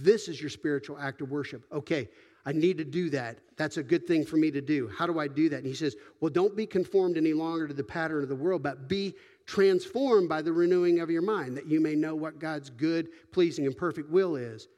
This 0.00 0.26
is 0.28 0.40
your 0.40 0.50
spiritual 0.50 0.98
act 0.98 1.20
of 1.20 1.30
worship. 1.30 1.64
Okay, 1.70 2.08
I 2.46 2.52
need 2.52 2.78
to 2.78 2.84
do 2.84 3.10
that. 3.10 3.38
That's 3.56 3.76
a 3.76 3.82
good 3.82 4.06
thing 4.06 4.24
for 4.24 4.36
me 4.36 4.52
to 4.52 4.60
do. 4.60 4.88
How 4.96 5.04
do 5.04 5.18
I 5.18 5.26
do 5.26 5.48
that? 5.48 5.58
And 5.58 5.66
he 5.66 5.74
says, 5.74 5.96
Well, 6.20 6.30
don't 6.30 6.56
be 6.56 6.64
conformed 6.64 7.16
any 7.16 7.32
longer 7.32 7.66
to 7.66 7.74
the 7.74 7.82
pattern 7.82 8.22
of 8.22 8.28
the 8.28 8.36
world, 8.36 8.62
but 8.62 8.88
be 8.88 9.14
transformed 9.46 10.28
by 10.28 10.42
the 10.42 10.52
renewing 10.52 11.00
of 11.00 11.10
your 11.10 11.22
mind, 11.22 11.56
that 11.56 11.66
you 11.66 11.80
may 11.80 11.96
know 11.96 12.14
what 12.14 12.38
God's 12.38 12.70
good, 12.70 13.08
pleasing, 13.32 13.66
and 13.66 13.76
perfect 13.76 14.08
will 14.10 14.36
is. 14.36 14.68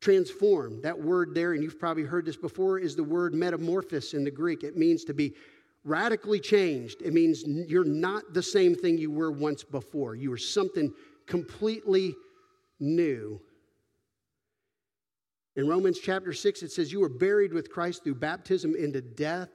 Transform, 0.00 0.82
that 0.82 1.00
word 1.00 1.34
there, 1.34 1.52
and 1.52 1.62
you've 1.62 1.78
probably 1.78 2.02
heard 2.02 2.26
this 2.26 2.36
before, 2.36 2.78
is 2.78 2.96
the 2.96 3.04
word 3.04 3.32
metamorphosis 3.32 4.14
in 4.14 4.24
the 4.24 4.30
Greek. 4.30 4.64
It 4.64 4.76
means 4.76 5.04
to 5.04 5.14
be 5.14 5.34
radically 5.84 6.40
changed. 6.40 7.00
It 7.00 7.14
means 7.14 7.44
you're 7.46 7.84
not 7.84 8.34
the 8.34 8.42
same 8.42 8.74
thing 8.74 8.98
you 8.98 9.10
were 9.10 9.30
once 9.30 9.62
before. 9.62 10.16
You 10.16 10.32
are 10.32 10.38
something 10.38 10.92
completely 11.26 12.14
new. 12.80 13.40
In 15.56 15.68
Romans 15.68 16.00
chapter 16.00 16.32
6, 16.32 16.62
it 16.62 16.72
says, 16.72 16.90
You 16.90 17.00
were 17.00 17.08
buried 17.08 17.52
with 17.52 17.70
Christ 17.70 18.02
through 18.02 18.16
baptism 18.16 18.74
into 18.74 19.00
death, 19.00 19.50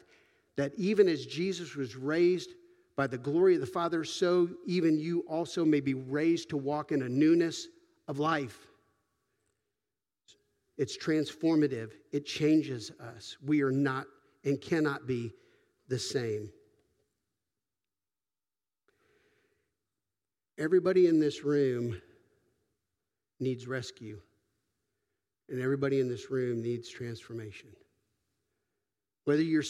that 0.56 0.72
even 0.78 1.08
as 1.08 1.26
Jesus 1.26 1.76
was 1.76 1.96
raised 1.96 2.52
by 2.96 3.08
the 3.08 3.18
glory 3.18 3.56
of 3.56 3.62
the 3.62 3.68
Father, 3.68 4.04
so 4.04 4.50
even 4.66 5.00
you 5.00 5.22
also 5.30 5.66
may 5.66 5.80
be 5.80 5.94
raised 5.94 6.50
to 6.50 6.58
walk 6.58 6.92
in 6.92 7.02
a 7.02 7.10
newness 7.10 7.68
of 8.08 8.20
life. 8.20 8.68
It's 10.78 10.98
transformative, 10.98 11.92
it 12.14 12.26
changes 12.26 12.92
us. 13.02 13.36
We 13.46 13.62
are 13.62 13.72
not 13.72 14.06
and 14.46 14.60
cannot 14.62 15.06
be 15.06 15.34
the 15.90 16.00
same. 16.00 16.50
Everybody 20.58 21.08
in 21.08 21.20
this 21.20 21.44
room 21.44 22.02
needs 23.40 23.68
rescue, 23.68 24.22
and 25.50 25.62
everybody 25.62 26.00
in 26.00 26.08
this 26.08 26.30
room 26.30 26.62
needs 26.62 26.90
transformation. 26.90 27.70
Whether 29.26 29.44
you're, 29.44 29.64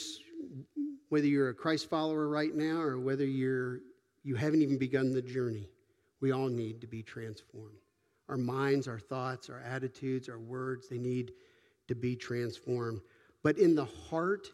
whether 1.10 1.28
you're 1.28 1.50
a 1.50 1.54
Christ 1.54 1.90
follower 1.90 2.28
right 2.28 2.54
now 2.54 2.82
or 2.82 3.00
whether 3.00 3.26
you're, 3.26 3.80
you 4.24 4.36
haven't 4.36 4.62
even 4.62 4.78
begun 4.78 5.12
the 5.12 5.22
journey, 5.22 5.70
we 6.22 6.32
all 6.32 6.50
need 6.50 6.82
to 6.82 6.88
be 6.88 7.02
transformed 7.02 7.78
our 8.30 8.38
minds, 8.38 8.88
our 8.88 9.00
thoughts, 9.00 9.50
our 9.50 9.60
attitudes, 9.62 10.30
our 10.30 10.40
words, 10.40 10.88
they 10.88 11.00
need 11.00 11.34
to 11.88 11.96
be 11.96 12.16
transformed. 12.16 13.02
But 13.44 13.58
in 13.58 13.76
the 13.76 13.86
heart, 13.86 14.48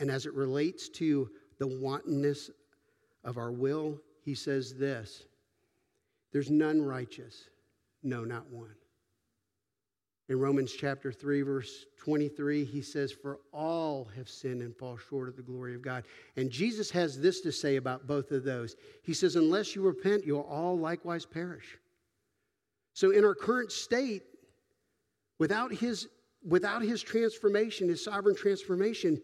and 0.00 0.10
as 0.10 0.24
it 0.24 0.32
relates 0.32 0.88
to 0.88 1.30
the 1.58 1.66
wantonness 1.66 2.50
of 3.22 3.36
our 3.36 3.52
will, 3.52 4.00
he 4.24 4.34
says 4.34 4.74
this 4.74 5.24
There's 6.32 6.50
none 6.50 6.82
righteous, 6.82 7.44
no, 8.02 8.24
not 8.24 8.48
one. 8.50 8.74
In 10.30 10.38
Romans 10.38 10.72
chapter 10.72 11.10
3, 11.10 11.42
verse 11.42 11.86
23, 11.98 12.64
he 12.64 12.82
says, 12.82 13.10
For 13.10 13.40
all 13.52 14.08
have 14.14 14.28
sinned 14.28 14.62
and 14.62 14.74
fall 14.76 14.96
short 14.96 15.28
of 15.28 15.34
the 15.34 15.42
glory 15.42 15.74
of 15.74 15.82
God. 15.82 16.04
And 16.36 16.48
Jesus 16.48 16.88
has 16.92 17.20
this 17.20 17.40
to 17.40 17.50
say 17.50 17.74
about 17.74 18.06
both 18.06 18.30
of 18.30 18.44
those. 18.44 18.76
He 19.02 19.12
says, 19.12 19.34
Unless 19.34 19.74
you 19.74 19.82
repent, 19.82 20.24
you'll 20.24 20.42
all 20.42 20.78
likewise 20.78 21.26
perish. 21.26 21.76
So, 22.94 23.10
in 23.10 23.24
our 23.24 23.34
current 23.34 23.72
state, 23.72 24.22
without 25.40 25.74
his, 25.74 26.06
without 26.46 26.82
his 26.82 27.02
transformation, 27.02 27.88
his 27.88 28.04
sovereign 28.04 28.36
transformation, 28.36 29.20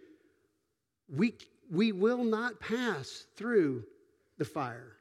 we, 1.09 1.35
we 1.71 1.93
will 1.93 2.25
not 2.25 2.59
pass 2.59 3.27
through 3.37 3.85
the 4.39 4.45
fire. 4.45 4.96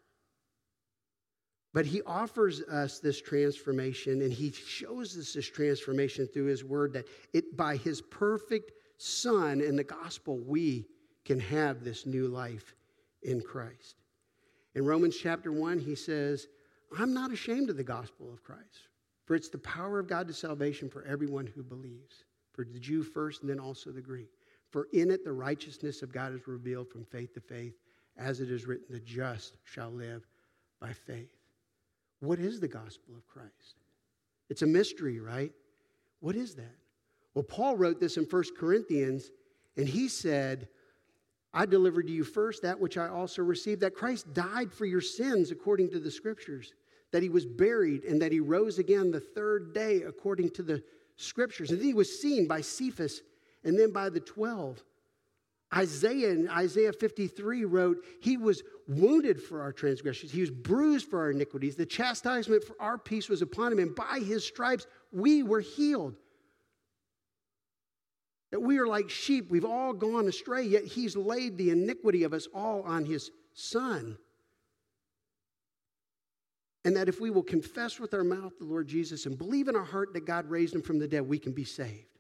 But 1.75 1.85
he 1.85 2.01
offers 2.03 2.61
us 2.61 2.99
this 2.99 3.19
transformation, 3.19 4.21
and 4.21 4.31
he 4.31 4.49
shows 4.49 5.17
us 5.17 5.33
this 5.33 5.49
transformation 5.49 6.25
through 6.25 6.45
his 6.45 6.63
word 6.63 6.93
that 6.93 7.05
it 7.33 7.57
by 7.57 7.75
his 7.75 8.01
perfect 8.01 8.71
son 8.97 9.59
in 9.59 9.75
the 9.75 9.83
gospel, 9.83 10.37
we 10.37 10.85
can 11.25 11.37
have 11.37 11.83
this 11.83 12.05
new 12.05 12.29
life 12.29 12.75
in 13.23 13.41
Christ. 13.41 13.97
In 14.75 14.85
Romans 14.85 15.17
chapter 15.17 15.51
1, 15.51 15.79
he 15.79 15.95
says, 15.95 16.47
I'm 16.97 17.13
not 17.13 17.33
ashamed 17.33 17.69
of 17.69 17.75
the 17.75 17.83
gospel 17.83 18.31
of 18.31 18.41
Christ, 18.41 18.87
for 19.25 19.35
it's 19.35 19.49
the 19.49 19.57
power 19.57 19.99
of 19.99 20.07
God 20.07 20.29
to 20.29 20.33
salvation 20.33 20.89
for 20.89 21.03
everyone 21.03 21.45
who 21.45 21.61
believes, 21.61 22.23
for 22.53 22.63
the 22.63 22.79
Jew 22.79 23.03
first 23.03 23.41
and 23.41 23.49
then 23.49 23.59
also 23.59 23.91
the 23.91 23.99
Greek. 23.99 24.29
For 24.69 24.87
in 24.93 25.11
it 25.11 25.25
the 25.25 25.33
righteousness 25.33 26.01
of 26.03 26.13
God 26.13 26.33
is 26.33 26.47
revealed 26.47 26.87
from 26.87 27.03
faith 27.03 27.33
to 27.33 27.41
faith, 27.41 27.73
as 28.15 28.39
it 28.39 28.49
is 28.49 28.65
written, 28.65 28.85
the 28.91 29.01
just 29.01 29.57
shall 29.65 29.91
live 29.91 30.25
by 30.79 30.93
faith. 30.93 31.34
What 32.19 32.39
is 32.39 32.59
the 32.59 32.67
gospel 32.67 33.15
of 33.15 33.27
Christ? 33.27 33.75
It's 34.49 34.61
a 34.61 34.67
mystery, 34.67 35.19
right? 35.19 35.51
What 36.19 36.35
is 36.35 36.55
that? 36.55 36.75
Well, 37.33 37.43
Paul 37.43 37.75
wrote 37.75 37.99
this 37.99 38.17
in 38.17 38.23
1 38.23 38.43
Corinthians, 38.57 39.31
and 39.77 39.87
he 39.87 40.07
said, 40.07 40.67
I 41.53 41.65
delivered 41.65 42.07
to 42.07 42.13
you 42.13 42.23
first 42.23 42.61
that 42.63 42.79
which 42.79 42.97
I 42.97 43.07
also 43.07 43.41
received 43.41 43.81
that 43.81 43.95
Christ 43.95 44.33
died 44.33 44.73
for 44.73 44.85
your 44.85 45.01
sins 45.01 45.51
according 45.51 45.91
to 45.91 45.99
the 45.99 46.11
scriptures, 46.11 46.73
that 47.11 47.23
he 47.23 47.29
was 47.29 47.45
buried, 47.45 48.03
and 48.03 48.21
that 48.21 48.31
he 48.31 48.39
rose 48.39 48.79
again 48.79 49.11
the 49.11 49.19
third 49.19 49.73
day 49.73 50.01
according 50.03 50.49
to 50.51 50.63
the 50.63 50.83
scriptures. 51.15 51.71
And 51.71 51.79
then 51.79 51.87
he 51.87 51.93
was 51.93 52.19
seen 52.19 52.47
by 52.47 52.61
Cephas 52.61 53.21
and 53.63 53.77
then 53.79 53.91
by 53.91 54.09
the 54.09 54.19
12. 54.19 54.83
Isaiah 55.75 56.29
in 56.29 56.49
Isaiah 56.49 56.93
53 56.93 57.65
wrote, 57.65 58.05
He 58.21 58.37
was 58.37 58.63
wounded 58.87 59.41
for 59.41 59.61
our 59.61 59.73
transgressions, 59.73 60.31
He 60.31 60.41
was 60.41 60.51
bruised 60.51 61.09
for 61.09 61.19
our 61.19 61.31
iniquities. 61.31 61.75
The 61.75 61.85
chastisement 61.85 62.63
for 62.63 62.75
our 62.79 62.97
peace 62.97 63.27
was 63.27 63.41
upon 63.41 63.73
Him, 63.73 63.79
and 63.79 63.95
by 63.95 64.19
His 64.19 64.45
stripes 64.45 64.87
we 65.11 65.43
were 65.43 65.59
healed. 65.59 66.15
That 68.51 68.61
we 68.61 68.77
are 68.79 68.87
like 68.87 69.09
sheep, 69.09 69.51
we've 69.51 69.65
all 69.65 69.91
gone 69.91 70.27
astray, 70.27 70.63
yet 70.63 70.85
He's 70.85 71.17
laid 71.17 71.57
the 71.57 71.71
iniquity 71.71 72.23
of 72.23 72.33
us 72.33 72.47
all 72.53 72.83
on 72.83 73.03
His 73.03 73.31
Son. 73.53 74.17
And 76.85 76.95
that 76.95 77.09
if 77.09 77.19
we 77.19 77.31
will 77.31 77.43
confess 77.43 77.99
with 77.99 78.13
our 78.13 78.23
mouth 78.23 78.53
the 78.59 78.65
Lord 78.65 78.87
Jesus 78.87 79.25
and 79.25 79.37
believe 79.37 79.67
in 79.67 79.75
our 79.75 79.83
heart 79.83 80.13
that 80.13 80.25
God 80.25 80.49
raised 80.49 80.75
Him 80.75 80.83
from 80.83 80.99
the 80.99 81.07
dead, 81.07 81.27
we 81.27 81.39
can 81.39 81.51
be 81.51 81.63
saved. 81.63 82.14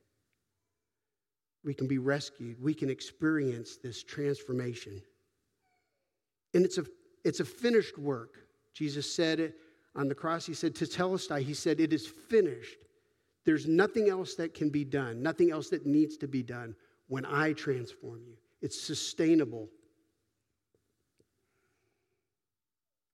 We 1.65 1.73
can 1.73 1.87
be 1.87 1.97
rescued. 1.97 2.61
We 2.61 2.73
can 2.73 2.89
experience 2.89 3.77
this 3.77 4.03
transformation. 4.03 5.01
And 6.53 6.63
it's 6.63 6.77
a, 6.77 6.85
it's 7.23 7.39
a 7.41 7.45
finished 7.45 7.97
work. 7.97 8.35
Jesus 8.73 9.13
said 9.13 9.39
it 9.39 9.55
on 9.95 10.07
the 10.07 10.15
cross. 10.15 10.45
He 10.45 10.53
said, 10.53 10.75
to 10.75 10.85
Tetelestai, 10.85 11.41
He 11.41 11.53
said, 11.53 11.79
It 11.79 11.91
is 11.91 12.07
finished. 12.07 12.77
There's 13.45 13.67
nothing 13.67 14.09
else 14.09 14.35
that 14.35 14.53
can 14.53 14.69
be 14.69 14.83
done, 14.83 15.21
nothing 15.21 15.51
else 15.51 15.69
that 15.69 15.85
needs 15.85 16.17
to 16.17 16.27
be 16.27 16.43
done 16.43 16.75
when 17.07 17.25
I 17.25 17.53
transform 17.53 18.21
you. 18.25 18.37
It's 18.61 18.79
sustainable. 18.79 19.69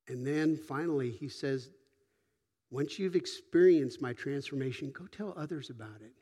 And 0.07 0.25
then 0.25 0.57
finally, 0.57 1.11
he 1.11 1.29
says, 1.29 1.69
once 2.69 2.97
you've 2.97 3.17
experienced 3.17 4.01
my 4.01 4.13
transformation, 4.13 4.91
go 4.91 5.05
tell 5.07 5.33
others 5.37 5.69
about 5.69 6.01
it. 6.01 6.13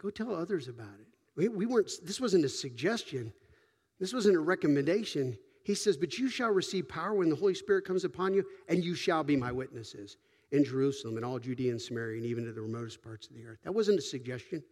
Go 0.00 0.10
tell 0.10 0.34
others 0.34 0.68
about 0.68 0.94
it. 1.00 1.06
We, 1.36 1.48
we 1.48 1.66
weren't, 1.66 1.90
this 2.04 2.20
wasn't 2.20 2.44
a 2.44 2.48
suggestion, 2.48 3.32
this 4.00 4.12
wasn't 4.12 4.36
a 4.36 4.40
recommendation. 4.40 5.36
He 5.64 5.74
says, 5.74 5.96
But 5.96 6.18
you 6.18 6.28
shall 6.28 6.50
receive 6.50 6.88
power 6.88 7.14
when 7.14 7.28
the 7.28 7.36
Holy 7.36 7.54
Spirit 7.54 7.84
comes 7.84 8.04
upon 8.04 8.32
you, 8.32 8.44
and 8.68 8.82
you 8.82 8.94
shall 8.94 9.22
be 9.22 9.36
my 9.36 9.52
witnesses 9.52 10.16
in 10.50 10.64
Jerusalem 10.64 11.16
and 11.16 11.24
all 11.24 11.38
Judea 11.38 11.70
and 11.72 11.80
Samaria 11.80 12.16
and 12.16 12.26
even 12.26 12.44
to 12.44 12.52
the 12.52 12.62
remotest 12.62 13.02
parts 13.02 13.28
of 13.28 13.34
the 13.34 13.44
earth. 13.44 13.58
That 13.64 13.72
wasn't 13.72 13.98
a 13.98 14.02
suggestion. 14.02 14.62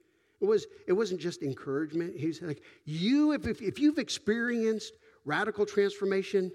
It, 0.41 0.45
was, 0.45 0.67
it 0.87 0.93
wasn't 0.93 1.21
just 1.21 1.43
encouragement. 1.43 2.17
He's 2.17 2.41
like, 2.41 2.63
You, 2.85 3.33
if, 3.33 3.47
if, 3.47 3.61
if 3.61 3.79
you've 3.79 3.99
experienced 3.99 4.95
radical 5.25 5.67
transformation, 5.67 6.53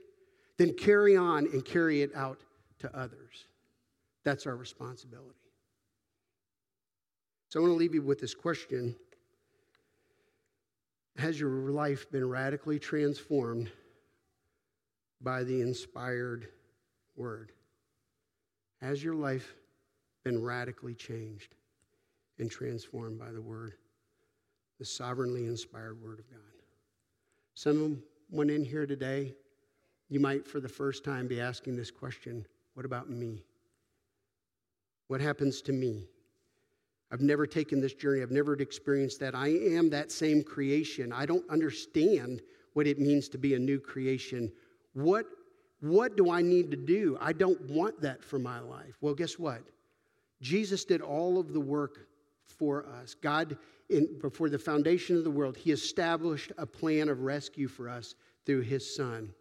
then 0.58 0.74
carry 0.74 1.16
on 1.16 1.46
and 1.48 1.64
carry 1.64 2.02
it 2.02 2.12
out 2.16 2.40
to 2.80 2.98
others. 2.98 3.48
That's 4.24 4.46
our 4.46 4.56
responsibility. 4.56 5.36
So 7.52 7.60
I 7.60 7.64
want 7.64 7.74
to 7.74 7.78
leave 7.78 7.94
you 7.94 8.02
with 8.02 8.22
this 8.22 8.34
question 8.34 8.96
Has 11.18 11.38
your 11.38 11.50
life 11.50 12.10
been 12.10 12.28
radically 12.28 12.80
transformed 12.80 13.70
by 15.20 15.44
the 15.44 15.60
inspired 15.60 16.48
word? 17.18 17.52
Has 18.80 19.04
your 19.04 19.16
life 19.16 19.54
been 20.24 20.42
radically 20.42 20.96
changed 20.96 21.56
and 22.40 22.50
transformed 22.50 23.20
by 23.20 23.34
the 23.34 23.42
word, 23.42 23.74
the 24.80 24.86
sovereignly 24.86 25.46
inspired 25.46 26.02
word 26.02 26.20
of 26.20 26.30
God? 26.32 26.40
Someone 27.54 28.50
in 28.50 28.64
here 28.64 28.86
today, 28.86 29.36
you 30.08 30.22
might 30.22 30.48
for 30.48 30.62
the 30.62 30.70
first 30.70 31.04
time 31.04 31.28
be 31.28 31.42
asking 31.42 31.76
this 31.76 31.92
question 31.92 32.46
What 32.76 32.86
about 32.86 33.10
me? 33.10 33.44
What 35.08 35.20
happens 35.20 35.62
to 35.64 35.74
me? 35.74 36.08
I've 37.12 37.22
never 37.22 37.46
taken 37.46 37.82
this 37.82 37.94
journey. 37.94 38.22
I've 38.22 38.32
never 38.32 38.54
experienced 38.54 39.20
that. 39.20 39.36
I 39.36 39.50
am 39.50 39.90
that 39.90 40.12
same 40.12 40.44
creation. 40.44 41.12
I 41.12 41.26
don't 41.26 41.48
understand 41.50 42.42
what 42.74 42.88
it 42.88 43.00
means 43.00 43.28
to 43.30 43.38
be 43.38 43.54
a 43.56 43.60
new 43.60 43.80
creation. 43.80 44.52
What 44.94 45.26
what 45.82 46.16
do 46.16 46.30
I 46.30 46.44
need 46.44 46.70
to 46.72 46.78
do? 46.78 47.18
I 47.20 47.34
don't 47.34 47.60
want 47.70 48.02
that 48.02 48.24
for 48.24 48.38
my 48.38 48.60
life. 48.60 48.96
Well, 49.02 49.16
guess 49.16 49.40
what? 49.40 49.64
Jesus 50.40 50.86
did 50.86 51.02
all 51.02 51.40
of 51.40 51.54
the 51.54 51.60
work 51.60 52.08
for 52.46 52.86
us. 52.86 53.16
God, 53.16 53.58
in, 53.90 54.20
before 54.20 54.50
the 54.50 54.60
foundation 54.60 55.18
of 55.18 55.24
the 55.24 55.32
world, 55.32 55.58
He 55.58 55.72
established 55.72 56.52
a 56.60 56.68
plan 56.68 57.10
of 57.10 57.22
rescue 57.22 57.68
for 57.68 57.90
us 57.90 58.14
through 58.46 58.62
His 58.62 58.96
Son. 58.96 59.34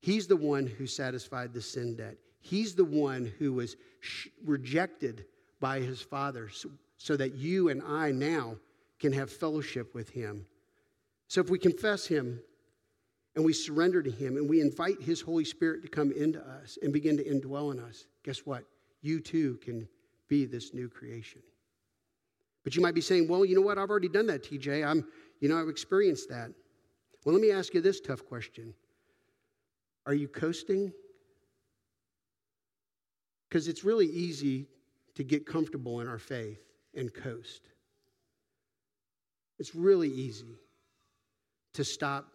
He's 0.00 0.26
the 0.26 0.36
one 0.36 0.66
who 0.66 0.86
satisfied 0.86 1.52
the 1.52 1.60
sin 1.60 1.96
debt. 1.96 2.16
He's 2.40 2.74
the 2.74 2.84
one 2.84 3.30
who 3.38 3.52
was 3.52 3.76
sh- 4.00 4.28
rejected 4.42 5.26
by 5.60 5.80
His 5.80 6.00
Father 6.00 6.48
so, 6.48 6.70
so 6.98 7.16
that 7.16 7.34
you 7.34 7.68
and 7.68 7.82
I 7.82 8.12
now 8.12 8.56
can 8.98 9.12
have 9.12 9.30
fellowship 9.30 9.94
with 9.94 10.10
Him. 10.10 10.46
So 11.28 11.40
if 11.40 11.50
we 11.50 11.58
confess 11.58 12.06
Him, 12.06 12.40
and 13.36 13.44
we 13.44 13.52
surrender 13.52 14.02
to 14.02 14.10
Him 14.10 14.38
and 14.38 14.48
we 14.48 14.60
invite 14.60 15.00
His 15.00 15.20
Holy 15.20 15.44
Spirit 15.44 15.82
to 15.82 15.88
come 15.88 16.10
into 16.10 16.40
us 16.40 16.78
and 16.82 16.92
begin 16.92 17.18
to 17.18 17.24
indwell 17.24 17.70
in 17.72 17.78
us, 17.78 18.06
guess 18.24 18.40
what? 18.40 18.64
You 19.02 19.20
too 19.20 19.58
can 19.62 19.86
be 20.26 20.46
this 20.46 20.74
new 20.74 20.88
creation. 20.88 21.42
But 22.64 22.74
you 22.74 22.82
might 22.82 22.94
be 22.94 23.00
saying, 23.00 23.28
well, 23.28 23.44
you 23.44 23.54
know 23.54 23.60
what? 23.60 23.78
I've 23.78 23.90
already 23.90 24.08
done 24.08 24.26
that, 24.26 24.42
TJ. 24.42 24.84
I'm, 24.84 25.06
you 25.40 25.48
know, 25.48 25.60
I've 25.60 25.68
experienced 25.68 26.30
that. 26.30 26.50
Well, 27.24 27.34
let 27.34 27.42
me 27.42 27.52
ask 27.52 27.74
you 27.74 27.80
this 27.80 28.00
tough 28.00 28.24
question 28.24 28.74
Are 30.06 30.14
you 30.14 30.28
coasting? 30.28 30.92
Because 33.48 33.68
it's 33.68 33.84
really 33.84 34.06
easy 34.06 34.66
to 35.16 35.24
get 35.24 35.46
comfortable 35.46 36.00
in 36.00 36.08
our 36.08 36.18
faith 36.18 36.60
and 36.94 37.12
coast. 37.12 37.62
It's 39.58 39.74
really 39.74 40.08
easy 40.08 40.56
to 41.74 41.84
stop 41.84 42.28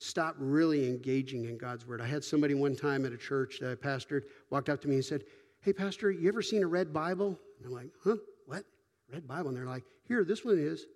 stop 0.00 0.36
really 0.38 0.88
engaging 0.88 1.46
in 1.46 1.58
God's 1.58 1.84
word. 1.84 2.00
I 2.00 2.06
had 2.06 2.22
somebody 2.22 2.54
one 2.54 2.76
time 2.76 3.04
at 3.04 3.12
a 3.12 3.16
church 3.16 3.58
that 3.60 3.72
I 3.72 3.74
pastored 3.74 4.22
walked 4.48 4.68
up 4.68 4.80
to 4.82 4.88
me 4.88 4.94
and 4.94 5.04
said, 5.04 5.24
Hey, 5.60 5.72
Pastor, 5.72 6.10
you 6.10 6.28
ever 6.28 6.40
seen 6.40 6.62
a 6.62 6.68
red 6.68 6.92
Bible? 6.92 7.36
And 7.58 7.66
I'm 7.66 7.72
like, 7.72 7.90
Huh? 8.04 8.16
What? 8.46 8.64
Red 9.12 9.26
Bible? 9.26 9.48
And 9.48 9.56
they're 9.56 9.66
like, 9.66 9.82
Here, 10.06 10.24
this 10.24 10.44
one 10.44 10.58
is. 10.58 10.86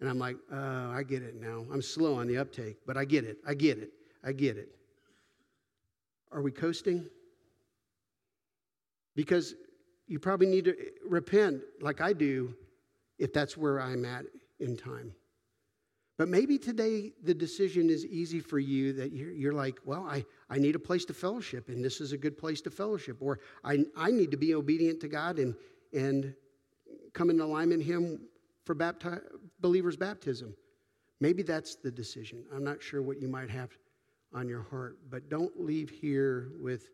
And 0.00 0.08
I'm 0.08 0.18
like, 0.18 0.36
"Oh, 0.52 0.90
I 0.90 1.02
get 1.02 1.22
it 1.22 1.40
now. 1.40 1.64
I'm 1.72 1.80
slow 1.80 2.16
on 2.16 2.26
the 2.26 2.36
uptake, 2.36 2.76
but 2.86 2.96
I 2.96 3.04
get 3.04 3.24
it. 3.24 3.38
I 3.46 3.54
get 3.54 3.78
it. 3.78 3.90
I 4.22 4.32
get 4.32 4.56
it. 4.56 4.68
Are 6.32 6.42
we 6.42 6.50
coasting? 6.50 7.06
Because 9.14 9.54
you 10.06 10.18
probably 10.18 10.46
need 10.46 10.64
to 10.66 10.76
repent 11.06 11.62
like 11.80 12.00
I 12.00 12.12
do 12.12 12.54
if 13.18 13.32
that's 13.32 13.56
where 13.56 13.80
I'm 13.80 14.04
at 14.04 14.26
in 14.60 14.76
time. 14.76 15.14
But 16.16 16.28
maybe 16.28 16.58
today 16.58 17.12
the 17.22 17.34
decision 17.34 17.90
is 17.90 18.06
easy 18.06 18.38
for 18.38 18.58
you 18.58 18.92
that 18.94 19.12
you're, 19.12 19.32
you're, 19.32 19.52
like, 19.52 19.78
well, 19.84 20.06
I, 20.08 20.24
I 20.48 20.58
need 20.58 20.76
a 20.76 20.78
place 20.78 21.04
to 21.06 21.14
fellowship, 21.14 21.68
and 21.68 21.84
this 21.84 22.00
is 22.00 22.12
a 22.12 22.18
good 22.18 22.38
place 22.38 22.60
to 22.62 22.70
fellowship. 22.70 23.16
Or 23.20 23.40
I, 23.64 23.84
I 23.96 24.12
need 24.12 24.30
to 24.30 24.36
be 24.36 24.54
obedient 24.54 25.00
to 25.00 25.08
God 25.08 25.38
and, 25.38 25.56
and 25.92 26.32
come 27.12 27.30
in 27.30 27.40
alignment 27.40 27.82
Him 27.82 28.20
for 28.64 28.76
bapti- 28.76 29.22
believers' 29.60 29.96
baptism. 29.96 30.54
Maybe 31.20 31.42
that's 31.42 31.74
the 31.76 31.90
decision. 31.90 32.44
I'm 32.54 32.64
not 32.64 32.80
sure 32.80 33.02
what 33.02 33.20
you 33.20 33.26
might 33.26 33.50
have 33.50 33.70
on 34.32 34.48
your 34.48 34.62
heart, 34.62 34.98
but 35.10 35.28
don't 35.28 35.60
leave 35.60 35.90
here 35.90 36.50
with 36.60 36.90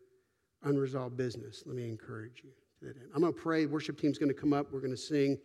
unresolved 0.63 1.15
business. 1.15 1.63
Let 1.65 1.75
me 1.75 1.87
encourage 1.87 2.41
you. 2.43 2.51
I'm 3.13 3.21
going 3.21 3.33
to 3.33 3.39
pray. 3.39 3.65
Worship 3.65 3.99
team's 3.99 4.17
going 4.17 4.33
to 4.33 4.39
come 4.39 4.53
up. 4.53 4.71
We're 4.71 4.79
going 4.79 4.91
to 4.91 4.97
sing, 4.97 5.37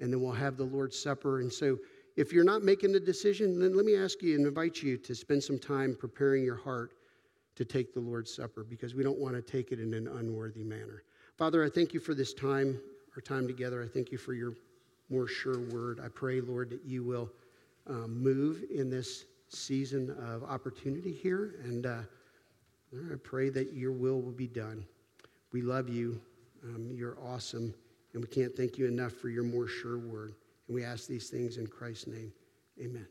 and 0.00 0.12
then 0.12 0.20
we'll 0.20 0.32
have 0.32 0.56
the 0.56 0.64
Lord's 0.64 1.00
Supper. 1.00 1.40
And 1.40 1.52
so, 1.52 1.78
if 2.16 2.32
you're 2.32 2.44
not 2.44 2.62
making 2.62 2.94
a 2.94 3.00
decision, 3.00 3.58
then 3.58 3.76
let 3.76 3.84
me 3.84 3.96
ask 3.96 4.22
you 4.22 4.36
and 4.36 4.46
invite 4.46 4.82
you 4.82 4.96
to 4.98 5.14
spend 5.14 5.42
some 5.42 5.58
time 5.58 5.96
preparing 5.98 6.44
your 6.44 6.56
heart 6.56 6.92
to 7.56 7.64
take 7.64 7.92
the 7.92 8.00
Lord's 8.00 8.32
Supper 8.34 8.64
because 8.64 8.94
we 8.94 9.02
don't 9.02 9.18
want 9.18 9.34
to 9.34 9.42
take 9.42 9.72
it 9.72 9.80
in 9.80 9.94
an 9.94 10.06
unworthy 10.06 10.62
manner. 10.62 11.02
Father, 11.36 11.64
I 11.64 11.68
thank 11.68 11.92
you 11.92 12.00
for 12.00 12.14
this 12.14 12.32
time, 12.32 12.80
our 13.16 13.22
time 13.22 13.46
together. 13.48 13.82
I 13.82 13.88
thank 13.88 14.12
you 14.12 14.18
for 14.18 14.32
your 14.32 14.54
more 15.10 15.26
sure 15.26 15.60
word. 15.70 16.00
I 16.04 16.08
pray, 16.08 16.40
Lord, 16.40 16.70
that 16.70 16.84
you 16.84 17.02
will 17.02 17.30
um, 17.88 18.22
move 18.22 18.62
in 18.72 18.90
this 18.90 19.24
season 19.48 20.10
of 20.10 20.44
opportunity 20.44 21.12
here. 21.12 21.56
And 21.64 21.86
uh, 21.86 21.98
I 23.12 23.16
pray 23.22 23.48
that 23.50 23.72
your 23.72 23.92
will 23.92 24.20
will 24.22 24.32
be 24.32 24.46
done. 24.46 24.84
We 25.52 25.62
love 25.62 25.88
you. 25.88 26.20
Um, 26.64 26.90
you're 26.92 27.18
awesome. 27.22 27.74
And 28.12 28.22
we 28.22 28.28
can't 28.28 28.56
thank 28.56 28.78
you 28.78 28.86
enough 28.86 29.12
for 29.12 29.28
your 29.28 29.44
more 29.44 29.66
sure 29.66 29.98
word. 29.98 30.34
And 30.66 30.74
we 30.74 30.84
ask 30.84 31.06
these 31.06 31.28
things 31.28 31.56
in 31.56 31.66
Christ's 31.66 32.06
name. 32.06 32.32
Amen. 32.80 33.06